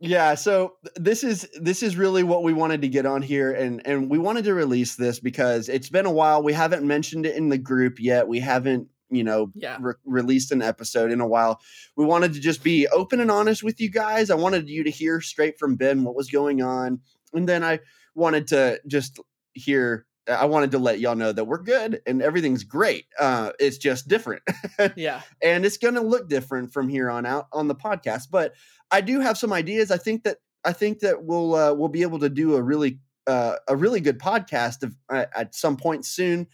yeah 0.00 0.34
so 0.34 0.74
this 0.96 1.22
is 1.22 1.48
this 1.60 1.82
is 1.82 1.96
really 1.96 2.22
what 2.22 2.42
we 2.42 2.52
wanted 2.52 2.82
to 2.82 2.88
get 2.88 3.06
on 3.06 3.22
here 3.22 3.52
and 3.52 3.86
and 3.86 4.10
we 4.10 4.18
wanted 4.18 4.44
to 4.44 4.54
release 4.54 4.96
this 4.96 5.20
because 5.20 5.68
it's 5.68 5.90
been 5.90 6.06
a 6.06 6.10
while 6.10 6.42
we 6.42 6.52
haven't 6.52 6.86
mentioned 6.86 7.26
it 7.26 7.36
in 7.36 7.48
the 7.48 7.58
group 7.58 8.00
yet 8.00 8.26
we 8.26 8.40
haven't 8.40 8.88
you 9.10 9.24
know 9.24 9.50
yeah. 9.54 9.76
re- 9.80 9.94
released 10.04 10.52
an 10.52 10.62
episode 10.62 11.10
in 11.10 11.20
a 11.20 11.26
while. 11.26 11.60
We 11.96 12.04
wanted 12.04 12.32
to 12.34 12.40
just 12.40 12.62
be 12.62 12.86
open 12.88 13.20
and 13.20 13.30
honest 13.30 13.62
with 13.62 13.80
you 13.80 13.90
guys. 13.90 14.30
I 14.30 14.36
wanted 14.36 14.68
you 14.68 14.84
to 14.84 14.90
hear 14.90 15.20
straight 15.20 15.58
from 15.58 15.76
Ben 15.76 16.04
what 16.04 16.14
was 16.14 16.30
going 16.30 16.62
on. 16.62 17.00
And 17.32 17.48
then 17.48 17.62
I 17.62 17.80
wanted 18.14 18.48
to 18.48 18.80
just 18.86 19.20
hear, 19.52 20.06
I 20.30 20.44
wanted 20.46 20.70
to 20.72 20.78
let 20.78 21.00
y'all 21.00 21.16
know 21.16 21.32
that 21.32 21.44
we're 21.44 21.62
good 21.62 22.00
and 22.06 22.22
everything's 22.22 22.64
great. 22.64 23.06
Uh, 23.18 23.52
it's 23.58 23.78
just 23.78 24.08
different. 24.08 24.42
Yeah. 24.96 25.20
and 25.42 25.66
it's 25.66 25.76
going 25.76 25.94
to 25.94 26.00
look 26.00 26.28
different 26.28 26.72
from 26.72 26.88
here 26.88 27.10
on 27.10 27.26
out 27.26 27.48
on 27.52 27.68
the 27.68 27.74
podcast. 27.74 28.28
But 28.30 28.54
I 28.90 29.00
do 29.02 29.20
have 29.20 29.36
some 29.36 29.52
ideas. 29.52 29.90
I 29.90 29.98
think 29.98 30.24
that, 30.24 30.38
I 30.64 30.72
think 30.72 31.00
that 31.00 31.24
we'll, 31.24 31.54
uh, 31.54 31.74
we'll 31.74 31.88
be 31.88 32.02
able 32.02 32.20
to 32.20 32.28
do 32.30 32.56
a 32.56 32.62
really, 32.62 33.00
uh, 33.26 33.56
a 33.68 33.76
really 33.76 34.00
good 34.00 34.18
podcast 34.18 34.82
of, 34.82 34.94
uh, 35.08 35.26
at 35.36 35.54
some 35.54 35.76
point 35.76 36.04
soon 36.06 36.46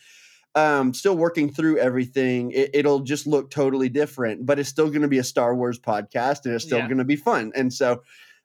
um 0.54 0.94
still 0.94 1.14
working 1.14 1.52
through 1.52 1.76
everything 1.76 2.50
it, 2.52 2.70
it'll 2.72 3.00
just 3.00 3.26
look 3.26 3.50
totally 3.50 3.90
different 3.90 4.46
but 4.46 4.58
it's 4.58 4.70
still 4.70 4.88
going 4.88 5.02
to 5.02 5.08
be 5.08 5.18
a 5.18 5.22
star 5.24 5.54
wars 5.54 5.78
podcast 5.78 6.46
and 6.46 6.54
it's 6.54 6.64
still 6.64 6.78
Yeah. 6.78 6.86
going 6.86 6.96
to 6.98 7.04
be 7.04 7.16
fun 7.16 7.52
and 7.54 7.70
so 7.70 8.02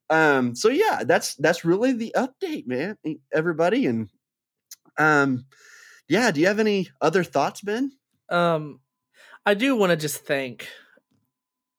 um 0.09 0.53
so 0.53 0.67
yeah 0.67 1.03
that's 1.05 1.35
that's 1.35 1.63
really 1.63 1.93
the 1.93 2.13
update 2.17 2.67
man 2.67 2.97
everybody 3.33 3.85
and 3.85 4.09
um 5.01 5.45
yeah 6.07 6.31
do 6.31 6.39
you 6.41 6.47
have 6.47 6.59
any 6.59 6.89
other 7.01 7.23
thoughts 7.23 7.61
ben 7.61 7.91
Um, 8.29 8.79
I 9.45 9.53
do 9.55 9.75
want 9.75 9.89
to 9.91 9.97
just 9.97 10.25
thank 10.25 10.67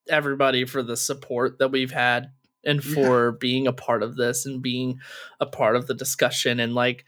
everybody 0.08 0.64
for 0.64 0.82
the 0.82 0.96
support 0.96 1.58
that 1.58 1.70
we've 1.70 1.92
had 1.92 2.32
and 2.64 2.84
Yeah. 2.84 2.94
for 2.94 3.32
being 3.32 3.66
a 3.66 3.72
part 3.72 4.02
of 4.02 4.16
this 4.16 4.46
and 4.46 4.60
being 4.62 5.00
a 5.40 5.46
part 5.46 5.76
of 5.76 5.86
the 5.86 5.94
discussion. 5.94 6.60
And 6.60 6.74
like, 6.74 7.04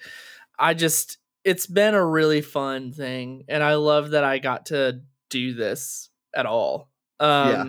I 0.59 0.75
just, 0.75 1.19
it's 1.45 1.67
been 1.67 1.95
a 1.95 2.05
really 2.07 2.41
fun 2.41 2.93
thing. 2.93 3.45
And 3.49 3.63
I 3.63 3.75
love 3.75 4.11
that 4.11 4.25
I 4.25 4.39
got 4.39 4.67
to 4.67 5.03
do 5.31 5.55
this 5.55 6.09
at 6.35 6.47
all. 6.47 6.89
Um, 7.21 7.49
Yeah. 7.51 7.65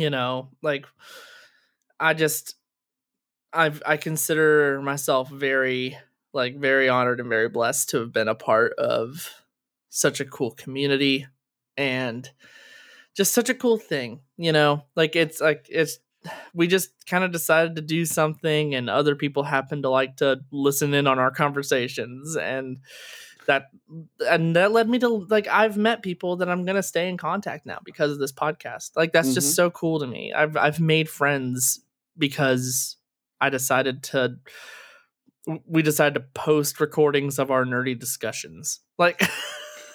You 0.00 0.10
know, 0.10 0.50
like, 0.62 0.86
I 1.98 2.12
just, 2.12 2.56
I've, 3.52 3.82
I 3.86 3.96
consider 3.96 4.82
myself 4.82 5.30
very, 5.30 5.96
like, 6.36 6.56
very 6.56 6.88
honored 6.88 7.18
and 7.20 7.28
very 7.28 7.48
blessed 7.48 7.88
to 7.90 7.98
have 7.98 8.12
been 8.12 8.28
a 8.28 8.34
part 8.34 8.72
of 8.78 9.30
such 9.88 10.20
a 10.20 10.24
cool 10.24 10.52
community 10.52 11.26
and 11.76 12.30
just 13.16 13.32
such 13.32 13.48
a 13.48 13.54
cool 13.54 13.78
thing 13.78 14.20
you 14.36 14.52
know 14.52 14.84
like 14.94 15.16
it's 15.16 15.40
like 15.40 15.64
it's 15.70 15.98
we 16.54 16.66
just 16.66 16.90
kind 17.06 17.24
of 17.24 17.32
decided 17.32 17.76
to 17.76 17.82
do 17.82 18.04
something 18.04 18.74
and 18.74 18.90
other 18.90 19.14
people 19.16 19.42
happen 19.44 19.80
to 19.82 19.88
like 19.88 20.16
to 20.16 20.38
listen 20.52 20.92
in 20.92 21.06
on 21.06 21.18
our 21.18 21.30
conversations 21.30 22.36
and 22.36 22.78
that 23.46 23.68
and 24.28 24.56
that 24.56 24.72
led 24.72 24.88
me 24.88 24.98
to 24.98 25.08
like 25.30 25.46
I've 25.46 25.76
met 25.76 26.02
people 26.02 26.36
that 26.38 26.48
I'm 26.50 26.64
going 26.64 26.76
to 26.76 26.82
stay 26.82 27.08
in 27.08 27.16
contact 27.16 27.64
now 27.64 27.78
because 27.84 28.10
of 28.10 28.18
this 28.18 28.32
podcast. 28.32 28.90
Like 28.96 29.12
that's 29.12 29.28
Mhm. 29.30 29.34
just 29.34 29.54
so 29.54 29.70
cool 29.70 30.00
to 30.00 30.06
me. 30.06 30.32
I've 30.32 30.56
I've 30.56 30.80
made 30.80 31.08
friends 31.08 31.80
because 32.18 32.96
I 33.40 33.48
decided 33.50 34.02
to 34.04 34.38
we 35.66 35.82
decided 35.82 36.14
to 36.14 36.26
post 36.34 36.80
recordings 36.80 37.38
of 37.38 37.50
our 37.50 37.64
nerdy 37.64 37.98
discussions. 37.98 38.80
Like 38.98 39.22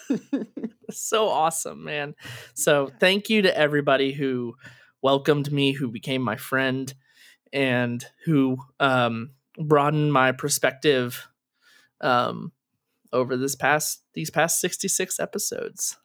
so 0.92 1.28
awesome, 1.28 1.84
man. 1.84 2.16
So 2.54 2.90
thank 3.00 3.30
you 3.30 3.42
to 3.44 3.58
everybody 3.58 4.14
who 4.14 4.56
welcomed 5.02 5.52
me, 5.52 5.74
who 5.74 5.90
became 5.90 6.22
my 6.22 6.38
friend, 6.38 6.94
and 7.52 8.06
who 8.26 8.58
um, 8.80 9.32
broadened 9.58 10.14
my 10.14 10.32
perspective 10.32 11.28
um, 12.00 12.52
over 13.12 13.36
this 13.36 13.56
past 13.56 14.04
these 14.14 14.30
past 14.30 14.60
sixty 14.60 14.88
six 14.88 15.20
episodes. 15.20 15.98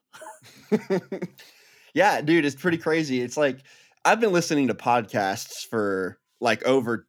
yeah 1.94 2.20
dude 2.20 2.44
it's 2.44 2.54
pretty 2.54 2.78
crazy 2.78 3.20
it's 3.20 3.36
like 3.36 3.58
i've 4.04 4.20
been 4.20 4.32
listening 4.32 4.68
to 4.68 4.74
podcasts 4.74 5.66
for 5.66 6.18
like 6.40 6.62
over 6.64 7.06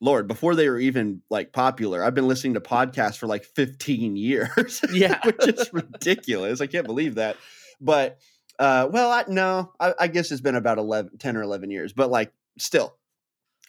lord 0.00 0.28
before 0.28 0.54
they 0.54 0.68
were 0.68 0.78
even 0.78 1.20
like 1.30 1.52
popular 1.52 2.04
i've 2.04 2.14
been 2.14 2.28
listening 2.28 2.54
to 2.54 2.60
podcasts 2.60 3.16
for 3.16 3.26
like 3.26 3.44
15 3.44 4.16
years 4.16 4.80
Yeah. 4.92 5.18
which 5.24 5.46
is 5.48 5.72
ridiculous. 5.72 6.60
I 6.60 6.66
can't 6.66 6.86
believe 6.86 7.16
that. 7.16 7.36
But 7.80 8.18
uh 8.58 8.88
well 8.90 9.10
i 9.12 9.24
no 9.28 9.72
I, 9.78 9.94
I 10.00 10.06
guess 10.08 10.32
it's 10.32 10.40
been 10.40 10.56
about 10.56 10.78
11 10.78 11.18
10 11.18 11.36
or 11.36 11.42
11 11.42 11.70
years 11.70 11.92
but 11.92 12.10
like 12.10 12.32
still 12.58 12.96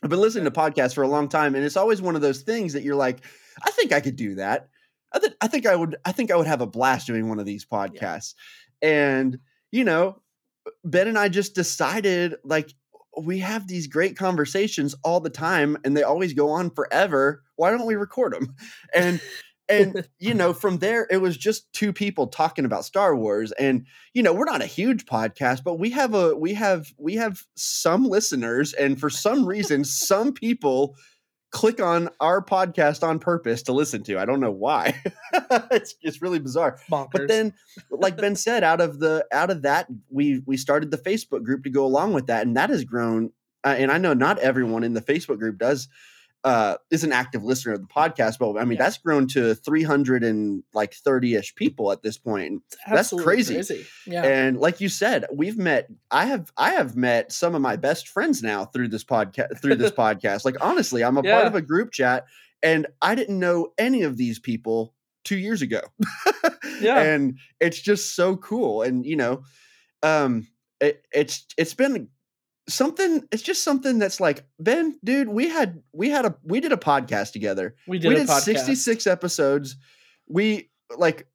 i've 0.01 0.09
been 0.09 0.19
listening 0.19 0.45
to 0.45 0.51
podcasts 0.51 0.95
for 0.95 1.03
a 1.03 1.07
long 1.07 1.29
time 1.29 1.53
and 1.53 1.63
it's 1.63 1.77
always 1.77 2.01
one 2.01 2.15
of 2.15 2.21
those 2.23 2.41
things 2.41 2.73
that 2.73 2.81
you're 2.81 2.95
like 2.95 3.19
i 3.63 3.69
think 3.71 3.91
i 3.91 3.99
could 3.99 4.15
do 4.15 4.35
that. 4.35 4.69
I, 5.13 5.19
th- 5.19 5.33
I 5.41 5.47
think 5.47 5.67
i 5.67 5.75
would 5.75 5.95
i 6.05 6.11
think 6.11 6.31
i 6.31 6.35
would 6.35 6.47
have 6.47 6.61
a 6.61 6.65
blast 6.67 7.05
doing 7.05 7.29
one 7.29 7.37
of 7.39 7.45
these 7.45 7.65
podcasts. 7.65 8.33
And 8.81 9.37
you 9.71 9.83
know 9.83 10.21
ben 10.83 11.07
and 11.07 11.19
i 11.19 11.29
just 11.29 11.53
decided 11.53 12.35
like 12.43 12.71
we 13.19 13.39
have 13.39 13.67
these 13.67 13.87
great 13.87 14.17
conversations 14.17 14.95
all 15.03 15.19
the 15.19 15.29
time 15.29 15.77
and 15.83 15.95
they 15.95 16.03
always 16.03 16.33
go 16.33 16.49
on 16.49 16.69
forever. 16.69 17.43
Why 17.55 17.71
don't 17.71 17.85
we 17.85 17.95
record 17.95 18.33
them 18.33 18.55
and 18.93 19.21
and 19.69 20.07
you 20.19 20.33
know 20.33 20.51
from 20.51 20.79
there 20.79 21.07
it 21.09 21.17
was 21.17 21.37
just 21.37 21.71
two 21.73 21.93
people 21.93 22.27
talking 22.27 22.65
about 22.65 22.83
star 22.83 23.15
wars 23.15 23.51
and 23.53 23.85
you 24.13 24.23
know 24.23 24.33
we're 24.33 24.45
not 24.45 24.63
a 24.63 24.67
huge 24.67 25.05
podcast 25.05 25.63
but 25.63 25.79
we 25.79 25.91
have 25.91 26.13
a 26.13 26.35
we 26.35 26.53
have 26.53 26.91
we 26.97 27.15
have 27.15 27.43
some 27.55 28.05
listeners 28.05 28.73
and 28.73 28.99
for 28.99 29.09
some 29.09 29.45
reason 29.45 29.83
some 29.85 30.33
people 30.33 30.95
click 31.51 31.81
on 31.81 32.09
our 32.19 32.43
podcast 32.43 33.01
on 33.01 33.19
purpose 33.19 33.63
to 33.63 33.73
listen 33.73 34.03
to. 34.03 34.19
I 34.19 34.25
don't 34.25 34.39
know 34.39 34.51
why. 34.51 35.01
It's 35.71 35.95
it's 36.01 36.21
really 36.21 36.39
bizarre. 36.39 36.79
Bonkers. 36.91 37.09
but 37.11 37.27
then 37.27 37.53
like 37.91 38.17
ben 38.17 38.35
said 38.35 38.63
out 38.63 38.81
of 38.81 38.99
the 38.99 39.25
out 39.31 39.49
of 39.49 39.61
that 39.63 39.87
we 40.09 40.41
we 40.45 40.57
started 40.57 40.91
the 40.91 40.97
facebook 40.97 41.43
group 41.43 41.63
to 41.63 41.69
go 41.69 41.85
along 41.85 42.13
with 42.13 42.27
that 42.27 42.45
and 42.45 42.57
that 42.57 42.69
has 42.69 42.83
grown 42.83 43.31
uh, 43.63 43.75
and 43.77 43.91
i 43.91 43.97
know 43.97 44.13
not 44.13 44.39
everyone 44.39 44.83
in 44.83 44.93
the 44.93 45.01
facebook 45.01 45.37
group 45.39 45.57
does 45.57 45.87
uh 46.45 46.75
is 46.89 47.03
an 47.03 47.11
active 47.11 47.43
listener 47.43 47.73
of 47.73 47.81
the 47.81 47.87
podcast 47.87 48.39
but 48.39 48.57
i 48.57 48.63
mean 48.63 48.77
Yeah. 48.77 48.83
that's 48.85 48.97
grown 48.97 49.27
to 49.29 49.55
300 49.55 50.23
and 50.23 50.63
like 50.73 50.93
30ish 50.93 51.55
people 51.55 51.91
at 51.91 52.01
this 52.01 52.17
point 52.17 52.61
that's 52.87 52.99
absolutely 53.13 53.43
crazy. 53.43 53.85
Yeah. 54.07 54.23
and 54.23 54.57
like 54.57 54.79
you 54.79 54.87
said 54.87 55.25
we've 55.33 55.57
met 55.57 55.87
i 56.11 56.25
have 56.25 56.51
i 56.55 56.71
have 56.71 56.95
met 56.95 57.31
some 57.33 57.55
of 57.55 57.61
my 57.61 57.75
best 57.75 58.07
friends 58.07 58.41
now 58.41 58.63
through 58.65 58.87
this 58.87 59.03
podcast 59.03 59.59
through 59.61 59.75
this 59.75 59.91
podcast 60.03 60.45
like 60.45 60.55
honestly 60.61 61.03
i'm 61.03 61.17
a 61.17 61.23
part 61.23 61.45
of 61.45 61.55
a 61.55 61.61
group 61.61 61.91
chat 61.91 62.25
and 62.63 62.87
i 63.01 63.15
didn't 63.15 63.37
know 63.39 63.73
any 63.77 64.03
of 64.03 64.15
these 64.15 64.39
people 64.39 64.93
two 65.25 65.37
years 65.37 65.61
ago 65.61 65.81
Yeah. 66.79 66.99
and 67.01 67.37
it's 67.59 67.81
just 67.81 68.15
so 68.15 68.37
cool 68.37 68.81
and 68.83 69.05
you 69.05 69.17
know 69.17 69.43
um 70.03 70.47
it, 70.79 71.03
it's 71.11 71.45
it's 71.57 71.73
been 71.73 72.07
something 72.69 73.27
it's 73.31 73.43
just 73.43 73.63
something 73.63 73.99
that's 73.99 74.19
like 74.19 74.45
ben 74.59 74.97
dude 75.03 75.27
we 75.29 75.49
had 75.49 75.81
we 75.93 76.09
had 76.09 76.25
a 76.25 76.35
we 76.43 76.59
did 76.59 76.71
a 76.71 76.77
podcast 76.77 77.31
together 77.33 77.75
We 77.87 77.99
did 77.99 78.07
we 78.09 78.15
a 78.15 78.19
did 78.19 78.27
podcast. 78.27 78.41
66 78.41 79.07
episodes 79.07 79.75
we 80.27 80.69
like 80.97 81.27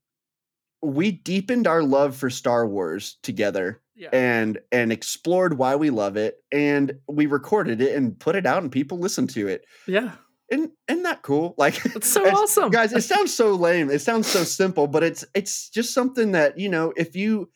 we 0.83 1.11
deepened 1.13 1.67
our 1.67 1.83
love 1.83 2.17
for 2.17 2.31
star 2.31 2.67
wars 2.67 3.19
together 3.23 3.81
Yeah. 3.97 4.11
and 4.13 4.59
and 4.73 4.93
explored 4.93 5.57
why 5.59 5.77
we 5.77 5.91
love 5.91 6.17
it 6.17 6.37
and 6.53 6.99
we 7.09 7.27
recorded 7.27 7.81
it 7.81 7.95
and 7.97 8.19
put 8.19 8.37
it 8.37 8.47
out 8.47 8.63
and 8.63 8.71
people 8.73 8.99
listened 8.99 9.31
to 9.31 9.49
it 9.49 9.65
yeah. 9.87 10.13
and 10.51 10.71
isn't 10.89 11.03
that 11.05 11.23
cool 11.23 11.55
like 11.59 11.85
It's 11.87 12.09
so 12.09 12.21
It's- 12.23 12.37
awesome. 12.39 12.71
guys 12.71 12.93
it 12.93 13.03
sounds 13.13 13.35
so 13.35 13.55
lame 13.55 13.91
it 13.91 14.01
sounds 14.01 14.27
so 14.27 14.45
simple 14.45 14.87
but 14.87 15.03
it's 15.03 15.25
it's 15.35 15.69
just 15.71 15.93
something 15.95 16.33
that 16.33 16.59
you 16.59 16.69
know 16.69 16.93
if 16.97 17.17
you 17.17 17.51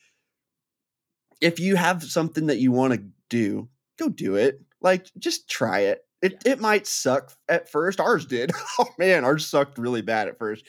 if 1.41 1.59
you 1.59 1.75
have 1.77 2.03
something 2.03 2.47
that 2.47 2.57
you 2.57 2.71
want 2.71 2.93
to 2.93 3.01
do 3.29 3.69
go 3.97 4.09
do 4.09 4.35
it 4.35 4.61
like 4.81 5.07
just 5.17 5.49
try 5.49 5.79
it 5.81 5.99
it, 6.21 6.41
it 6.45 6.59
might 6.59 6.85
suck 6.87 7.31
at 7.47 7.69
first 7.69 7.99
ours 7.99 8.25
did 8.25 8.51
oh 8.79 8.87
man 8.97 9.23
ours 9.23 9.45
sucked 9.45 9.77
really 9.77 10.01
bad 10.01 10.27
at 10.27 10.37
first 10.37 10.65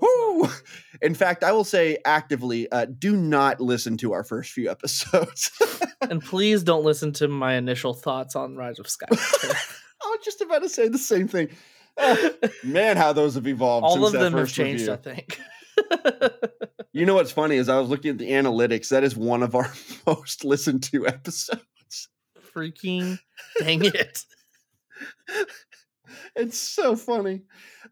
Woo! 0.00 0.48
in 1.00 1.14
fact 1.14 1.44
i 1.44 1.52
will 1.52 1.64
say 1.64 1.98
actively 2.04 2.70
uh, 2.72 2.86
do 2.98 3.14
not 3.16 3.60
listen 3.60 3.96
to 3.98 4.12
our 4.12 4.24
first 4.24 4.52
few 4.52 4.70
episodes 4.70 5.50
and 6.00 6.22
please 6.22 6.62
don't 6.62 6.84
listen 6.84 7.12
to 7.12 7.28
my 7.28 7.54
initial 7.54 7.94
thoughts 7.94 8.34
on 8.34 8.56
Rise 8.56 8.78
of 8.78 8.86
Skywalker. 8.88 9.54
i 10.02 10.06
was 10.06 10.20
just 10.24 10.40
about 10.40 10.62
to 10.62 10.68
say 10.68 10.88
the 10.88 10.98
same 10.98 11.28
thing 11.28 11.48
Oh, 11.98 12.30
man 12.64 12.96
how 12.96 13.12
those 13.12 13.34
have 13.34 13.46
evolved 13.46 13.84
All 13.84 13.96
since 13.96 14.06
of 14.06 14.12
that 14.12 14.18
them 14.20 14.32
have 14.32 14.42
first 14.44 14.54
changed, 14.54 14.88
review. 14.88 14.94
I 14.94 14.96
think. 14.96 15.38
You 16.94 17.06
know 17.06 17.14
what's 17.14 17.32
funny 17.32 17.56
is 17.56 17.68
I 17.68 17.78
was 17.78 17.88
looking 17.88 18.10
at 18.12 18.18
the 18.18 18.30
analytics. 18.30 18.88
That 18.88 19.04
is 19.04 19.16
one 19.16 19.42
of 19.42 19.54
our 19.54 19.70
most 20.06 20.44
listened 20.44 20.82
to 20.84 21.06
episodes. 21.06 21.62
Freaking 22.54 23.18
dang 23.58 23.84
it. 23.84 24.24
It's 26.36 26.58
so 26.58 26.96
funny. 26.96 27.42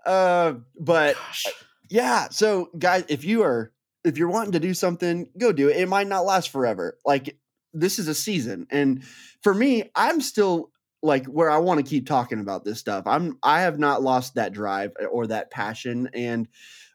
Uh, 0.05 0.55
but 0.79 1.17
Gosh. 1.17 1.47
yeah, 1.89 2.29
so 2.31 2.71
guys, 2.79 3.05
if 3.09 3.25
you 3.25 3.43
are 3.43 3.73
if 4.05 4.17
you're 4.17 4.31
wanting 4.31 4.53
to 4.53 4.61
do 4.61 4.75
something, 4.75 5.29
go 5.39 5.53
do 5.53 5.69
it. 5.69 5.77
It 5.77 5.89
might 5.89 6.07
not 6.07 6.25
last 6.25 6.51
forever. 6.51 6.99
Like 7.05 7.37
this 7.73 7.99
is 7.99 8.09
a 8.09 8.15
season, 8.15 8.67
and 8.71 9.05
for 9.43 9.55
me, 9.55 9.91
I'm 9.95 10.21
still 10.21 10.71
like 11.03 11.27
where 11.27 11.51
I 11.51 11.59
want 11.59 11.79
to 11.79 11.89
keep 11.89 12.07
talking 12.07 12.41
about 12.41 12.65
this 12.65 12.79
stuff. 12.79 13.07
I'm 13.07 13.39
I 13.43 13.63
have 13.63 13.79
not 13.79 14.03
lost 14.03 14.35
that 14.35 14.53
drive 14.53 14.93
eh, 15.01 15.07
or 15.07 15.27
that 15.29 15.51
passion, 15.51 16.09
and 16.15 16.49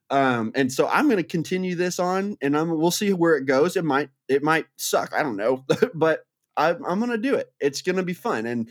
um 0.10 0.52
and 0.56 0.72
so 0.72 0.88
I'm 0.88 1.06
going 1.06 1.18
to 1.18 1.24
continue 1.24 1.76
this 1.76 2.00
on, 2.00 2.38
and 2.42 2.58
I'm 2.58 2.78
we'll 2.78 2.92
see 2.92 3.14
where 3.14 3.36
it 3.36 3.46
goes. 3.46 3.76
It 3.76 3.86
might 3.86 4.10
it 4.28 4.44
might 4.44 4.66
suck. 4.78 5.14
I 5.14 5.24
don't 5.24 5.38
know, 5.38 5.66
but 5.94 6.26
I'm 6.58 6.84
I'm 6.86 7.00
going 7.00 7.12
to 7.12 7.18
do 7.18 7.36
it. 7.36 7.52
It's 7.60 7.82
going 7.82 7.98
to 7.98 8.04
be 8.04 8.14
fun, 8.14 8.46
and 8.46 8.70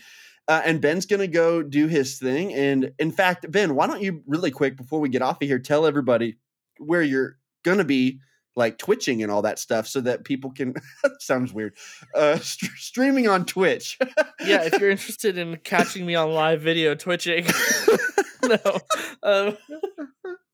uh, 0.48 0.62
and 0.64 0.80
Ben's 0.80 1.06
gonna 1.06 1.26
go 1.26 1.62
do 1.62 1.86
his 1.86 2.18
thing. 2.18 2.52
And 2.52 2.92
in 2.98 3.10
fact, 3.10 3.50
Ben, 3.50 3.74
why 3.74 3.86
don't 3.86 4.02
you 4.02 4.22
really 4.26 4.50
quick 4.50 4.76
before 4.76 5.00
we 5.00 5.08
get 5.08 5.22
off 5.22 5.40
of 5.40 5.48
here, 5.48 5.58
tell 5.58 5.86
everybody 5.86 6.36
where 6.78 7.02
you're 7.02 7.38
gonna 7.62 7.84
be, 7.84 8.20
like 8.56 8.78
twitching 8.78 9.22
and 9.22 9.32
all 9.32 9.42
that 9.42 9.58
stuff, 9.58 9.86
so 9.86 10.00
that 10.02 10.24
people 10.24 10.50
can. 10.50 10.74
sounds 11.18 11.52
weird. 11.52 11.74
Uh, 12.14 12.36
st- 12.38 12.72
streaming 12.76 13.26
on 13.26 13.46
Twitch. 13.46 13.98
yeah, 14.44 14.64
if 14.64 14.78
you're 14.78 14.90
interested 14.90 15.38
in 15.38 15.56
catching 15.64 16.04
me 16.04 16.14
on 16.14 16.30
live 16.30 16.60
video 16.60 16.94
twitching, 16.94 17.46
no, 18.42 18.58
um, 19.22 19.56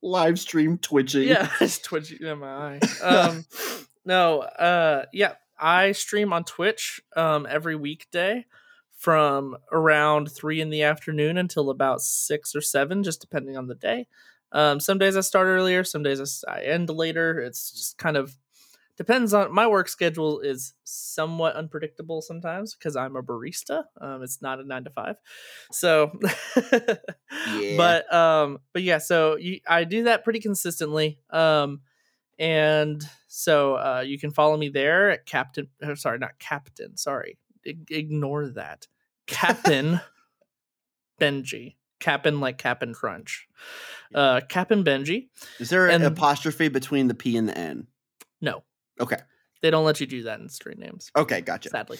live 0.02 0.38
stream 0.38 0.78
twitching. 0.78 1.26
yeah, 1.26 1.50
it's 1.60 1.78
twitching 1.78 2.24
in 2.24 2.38
my 2.38 2.78
eye. 2.78 2.80
Um, 3.02 3.44
no, 4.04 4.40
uh, 4.40 5.06
yeah, 5.12 5.32
I 5.60 5.92
stream 5.92 6.32
on 6.32 6.44
Twitch 6.44 7.00
um 7.16 7.46
every 7.48 7.76
weekday 7.76 8.46
from 8.96 9.56
around 9.72 10.30
three 10.30 10.60
in 10.60 10.68
the 10.68 10.82
afternoon 10.82 11.38
until 11.38 11.70
about 11.70 12.02
six 12.02 12.54
or 12.54 12.60
seven, 12.60 13.02
just 13.02 13.20
depending 13.20 13.56
on 13.56 13.66
the 13.66 13.74
day. 13.74 14.06
Um, 14.52 14.78
some 14.78 14.98
days 14.98 15.16
I 15.16 15.20
start 15.20 15.46
earlier, 15.46 15.84
some 15.84 16.02
days 16.02 16.44
I 16.46 16.62
end 16.62 16.90
later. 16.90 17.40
It's 17.40 17.70
just 17.70 17.98
kind 17.98 18.16
of 18.16 18.36
depends 18.96 19.32
on 19.32 19.54
my 19.54 19.66
work 19.66 19.88
schedule 19.88 20.40
is 20.40 20.74
somewhat 20.84 21.56
unpredictable 21.56 22.20
sometimes 22.20 22.74
because 22.74 22.94
I'm 22.96 23.16
a 23.16 23.22
barista. 23.22 23.84
Um, 23.98 24.22
it's 24.22 24.42
not 24.42 24.60
a 24.60 24.64
nine 24.64 24.84
to 24.84 24.90
five, 24.90 25.16
so. 25.72 26.12
Yeah. 27.60 27.76
But 27.76 28.12
um, 28.12 28.58
but 28.72 28.82
yeah, 28.82 28.98
so 28.98 29.36
you, 29.36 29.60
I 29.66 29.84
do 29.84 30.04
that 30.04 30.24
pretty 30.24 30.40
consistently. 30.40 31.20
Um, 31.30 31.80
and 32.40 33.00
so 33.28 33.74
uh, 33.76 34.02
you 34.04 34.18
can 34.18 34.32
follow 34.32 34.56
me 34.56 34.68
there 34.70 35.10
at 35.10 35.26
Captain. 35.26 35.68
oh, 35.82 35.94
sorry, 35.94 36.18
not 36.18 36.38
Captain. 36.40 36.96
Sorry, 36.96 37.38
I- 37.64 37.76
ignore 37.90 38.48
that. 38.48 38.88
Captain 39.28 40.00
Benji. 41.20 41.76
Cap'n 42.00 42.40
like 42.40 42.56
Cap'n 42.56 42.94
Crunch. 42.94 43.46
Uh, 44.14 44.40
Cap'n 44.48 44.82
Benji. 44.82 45.28
Is 45.58 45.68
there 45.68 45.86
an 45.86 45.96
and- 46.02 46.04
apostrophe 46.04 46.68
between 46.68 47.08
the 47.08 47.14
P 47.14 47.36
and 47.36 47.46
the 47.48 47.56
N? 47.56 47.86
No, 48.40 48.62
Okay. 48.98 49.18
They 49.62 49.70
don't 49.70 49.84
let 49.84 50.00
you 50.00 50.06
do 50.06 50.22
that 50.24 50.40
in 50.40 50.48
street 50.48 50.78
names. 50.78 51.10
Okay, 51.16 51.40
gotcha. 51.40 51.68
Sadly. 51.70 51.98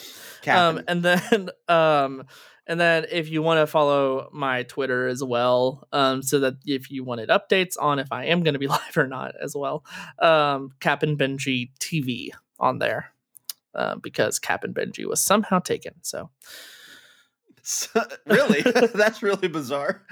Um, 0.49 0.83
and 0.89 1.03
then 1.05 1.51
um, 1.69 2.25
and 2.67 2.81
then 2.81 3.07
if 3.11 3.29
you 3.29 3.43
want 3.43 3.59
to 3.61 3.67
follow 3.67 4.29
my 4.33 4.63
Twitter 4.63 5.07
as 5.07 5.23
well, 5.23 5.87
um, 5.93 6.23
so 6.23 6.41
that 6.41 6.55
if 6.65 6.91
you 6.91 7.05
wanted 7.05 7.29
updates 7.29 7.75
on 7.81 7.99
if 7.99 8.13
I 8.13 8.27
am 8.27 8.43
going 8.43 8.55
to 8.55 8.61
be 8.61 8.67
live 8.79 8.97
or 8.97 9.07
not 9.07 9.35
as 9.43 9.55
well, 9.57 9.85
um, 10.21 10.71
Cap'n 10.81 11.17
Benji 11.19 11.71
TV 11.81 12.31
on 12.59 12.79
there, 12.79 13.13
uh, 13.75 13.97
because 13.97 14.39
Cap'n 14.39 14.73
Benji 14.73 15.07
was 15.07 15.21
somehow 15.21 15.59
taken. 15.59 15.95
So 16.03 16.31
So- 17.63 18.03
really? 18.27 18.63
That's 18.63 19.23
really 19.23 19.49
bizarre. 19.49 20.03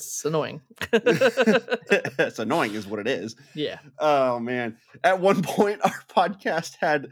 It's 0.00 0.24
annoying. 0.24 0.60
it's 0.92 2.38
annoying, 2.38 2.74
is 2.74 2.86
what 2.86 3.00
it 3.00 3.06
is. 3.06 3.36
yeah. 3.54 3.78
Oh 3.98 4.38
man. 4.38 4.76
At 5.04 5.20
one 5.20 5.42
point 5.42 5.80
our 5.84 6.02
podcast 6.08 6.76
had 6.80 7.08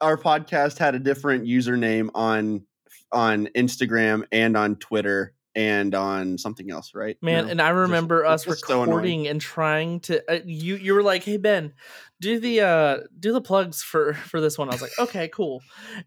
our 0.00 0.16
podcast 0.16 0.78
had 0.78 0.94
a 0.94 0.98
different 0.98 1.44
username 1.44 2.10
on 2.14 2.64
on 3.12 3.46
Instagram 3.56 4.24
and 4.32 4.56
on 4.56 4.76
Twitter 4.76 5.32
and 5.54 5.94
on 5.94 6.36
something 6.36 6.70
else, 6.70 6.92
right? 6.94 7.16
Man, 7.22 7.46
No? 7.46 7.50
and 7.52 7.62
I 7.62 7.70
remember 7.70 8.22
it's 8.24 8.30
us 8.30 8.44
just 8.44 8.66
so 8.66 8.80
recording 8.82 9.26
and 9.26 9.40
trying 9.40 10.00
to. 10.00 10.22
Uh, 10.30 10.40
you 10.44 10.76
you 10.76 10.92
were 10.92 11.02
like, 11.02 11.22
"Hey 11.24 11.38
Ben, 11.38 11.72
do 12.20 12.38
the 12.38 12.60
uh 12.60 12.98
do 13.18 13.32
the 13.32 13.40
plugs 13.40 13.82
for 13.82 14.12
for 14.12 14.40
this 14.42 14.58
one." 14.58 14.68
I 14.68 14.72
was 14.72 14.82
like, 14.82 14.98
"Okay, 14.98 15.28
cool." 15.28 15.62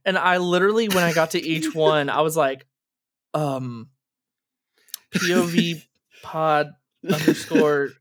And 0.06 0.20
I 0.20 0.38
literally, 0.38 0.88
when 0.90 1.04
I 1.04 1.14
got 1.14 1.32
to 1.32 1.42
each 1.42 1.74
one, 1.76 2.10
I 2.12 2.22
was 2.22 2.38
like, 2.38 2.68
"Um, 3.34 3.90
POV 5.16 5.84
pod 6.24 6.74
underscore." 7.10 7.90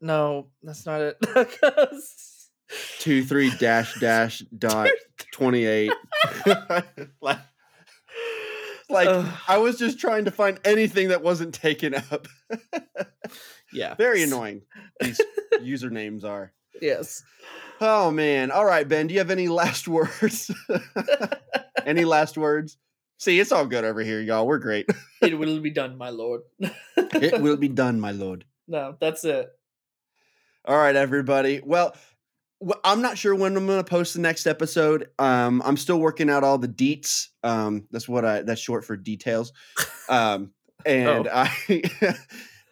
No, 0.00 0.46
that's 0.62 0.86
not 0.86 1.00
it. 1.00 1.16
two 3.00 3.24
three 3.24 3.50
dash 3.58 3.98
dash 3.98 4.44
dot 4.56 4.90
twenty 5.32 5.64
eight. 5.64 5.92
like, 7.20 7.40
like. 8.88 9.26
I 9.48 9.58
was 9.58 9.76
just 9.76 9.98
trying 9.98 10.26
to 10.26 10.30
find 10.30 10.60
anything 10.64 11.08
that 11.08 11.24
wasn't 11.24 11.52
taken 11.52 11.96
up. 11.96 12.28
yeah, 13.72 13.96
Very 13.96 14.22
annoying. 14.22 14.62
These 15.00 15.20
usernames 15.54 16.24
are. 16.24 16.52
Yes. 16.80 17.24
Oh 17.80 18.12
man. 18.12 18.52
All 18.52 18.64
right, 18.64 18.86
Ben. 18.86 19.08
Do 19.08 19.14
you 19.14 19.20
have 19.20 19.32
any 19.32 19.48
last 19.48 19.88
words? 19.88 20.48
any 21.84 22.04
last 22.04 22.38
words? 22.38 22.76
See, 23.18 23.38
it's 23.40 23.52
all 23.52 23.66
good 23.66 23.84
over 23.84 24.00
here, 24.00 24.20
y'all. 24.20 24.46
We're 24.46 24.58
great. 24.58 24.86
It 25.20 25.36
will 25.36 25.58
be 25.58 25.70
done, 25.70 25.98
my 25.98 26.10
lord. 26.10 26.42
It 26.96 27.42
will 27.42 27.56
be 27.56 27.66
done, 27.68 27.98
my 27.98 28.12
lord. 28.12 28.44
no, 28.68 28.96
that's 29.00 29.24
it. 29.24 29.48
All 30.64 30.76
right, 30.76 30.94
everybody. 30.94 31.60
Well, 31.64 31.96
I'm 32.84 33.02
not 33.02 33.18
sure 33.18 33.34
when 33.34 33.56
I'm 33.56 33.66
going 33.66 33.78
to 33.78 33.84
post 33.84 34.14
the 34.14 34.20
next 34.20 34.46
episode. 34.46 35.08
Um, 35.18 35.60
I'm 35.64 35.76
still 35.76 35.98
working 35.98 36.30
out 36.30 36.44
all 36.44 36.56
the 36.58 36.68
deets. 36.68 37.28
Um, 37.42 37.88
that's 37.90 38.08
what 38.08 38.24
I. 38.24 38.42
That's 38.42 38.60
short 38.60 38.84
for 38.84 38.96
details. 38.96 39.52
Um, 40.08 40.52
and 40.86 41.26
Oh. 41.26 41.30
I. 41.32 41.82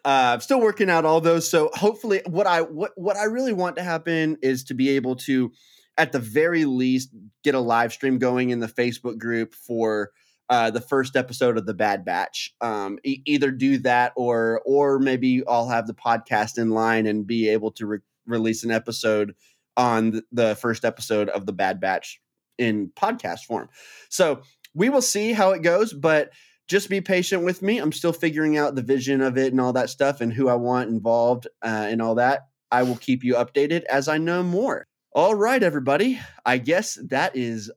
Uh, 0.05 0.35
I'm 0.35 0.41
still 0.41 0.61
working 0.61 0.89
out 0.89 1.05
all 1.05 1.21
those. 1.21 1.51
So 1.51 1.71
hopefully, 1.75 2.23
what 2.27 2.47
I 2.47 2.61
what 2.61 2.93
what 2.95 3.17
I 3.17 3.25
really 3.25 3.53
want 3.53 3.75
to 3.77 3.83
happen 3.83 4.37
is 4.41 4.63
to 4.65 4.75
be 4.75 4.91
able 4.91 5.17
to, 5.17 5.51
at 5.99 6.13
the 6.13 6.21
very 6.21 6.65
least, 6.65 7.11
get 7.43 7.57
a 7.57 7.61
live 7.61 7.93
stream 7.93 8.19
going 8.19 8.51
in 8.51 8.61
the 8.61 8.69
Facebook 8.69 9.19
group 9.19 9.53
for 9.53 10.13
uh, 10.49 10.71
the 10.71 10.81
first 10.81 11.17
episode 11.17 11.59
of 11.59 11.67
the 11.67 11.75
Bad 11.75 12.05
Batch. 12.05 12.55
Um, 12.61 12.99
e- 13.05 13.23
either 13.25 13.51
do 13.51 13.79
that 13.79 14.13
or 14.17 14.63
or 14.65 14.99
maybe 14.99 15.43
I'll 15.47 15.69
have 15.69 15.87
the 15.87 15.95
podcast 15.95 16.59
in 16.59 16.71
line 16.71 17.07
and 17.07 17.27
be 17.27 17.49
able 17.49 17.73
to 17.73 17.87
re- 17.87 17.99
release 18.27 18.65
an 18.65 18.71
episode 18.71 19.35
on 19.77 20.23
the 20.33 20.55
first 20.57 20.85
episode 20.85 21.29
of 21.29 21.47
the 21.47 21.53
Bad 21.53 21.81
Batch 21.81 22.21
in 22.59 22.91
podcast 22.97 23.45
form. 23.45 23.69
So 24.09 24.41
we 24.75 24.89
will 24.89 25.03
see 25.03 25.33
how 25.33 25.51
it 25.51 25.63
goes, 25.63 25.93
but 25.93 26.31
just 26.69 26.89
be 26.89 27.01
patient 27.01 27.45
with 27.45 27.63
me. 27.63 27.79
I'm 27.79 27.93
still 27.93 28.13
figuring 28.13 28.57
out 28.57 28.75
the 28.75 28.83
vision 28.83 29.21
of 29.21 29.39
it 29.39 29.53
and 29.53 29.61
all 29.61 29.73
that 29.75 29.91
stuff 29.91 30.21
and 30.21 30.33
who 30.33 30.49
I 30.49 30.55
want 30.55 30.91
involved 30.91 31.47
uh, 31.63 31.87
and 31.89 32.03
all 32.03 32.17
that. 32.17 32.49
I 32.71 32.83
will 32.83 32.97
keep 32.97 33.23
you 33.23 33.35
updated 33.35 33.85
as 33.85 34.09
I 34.09 34.19
know 34.19 34.43
more. 34.43 34.85
All 35.13 35.35
right, 35.35 35.63
everybody. 35.63 36.21
I 36.45 36.59
guess 36.59 36.99
that 37.09 37.37
is 37.37 37.71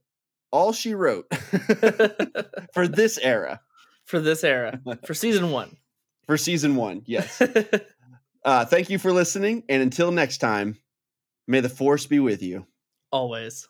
all 0.51 0.73
she 0.73 0.93
wrote 0.93 1.27
for 2.73 2.88
this 2.88 3.17
era, 3.17 3.62
for 4.05 4.19
this 4.19 4.43
era, 4.43 4.79
for 5.05 5.13
season 5.13 5.51
one. 5.51 5.77
for 6.25 6.38
season 6.38 6.75
one. 6.75 7.03
Yes. 7.05 7.41
Uh, 8.45 8.63
thank 8.63 8.89
you 8.89 8.97
for 8.97 9.12
listening. 9.12 9.63
And 9.67 9.81
until 9.81 10.12
next 10.12 10.38
time, 10.38 10.77
may 11.45 11.59
the 11.59 11.67
force 11.67 12.05
be 12.05 12.19
with 12.19 12.41
you. 12.41 12.65
Always. 13.12 13.67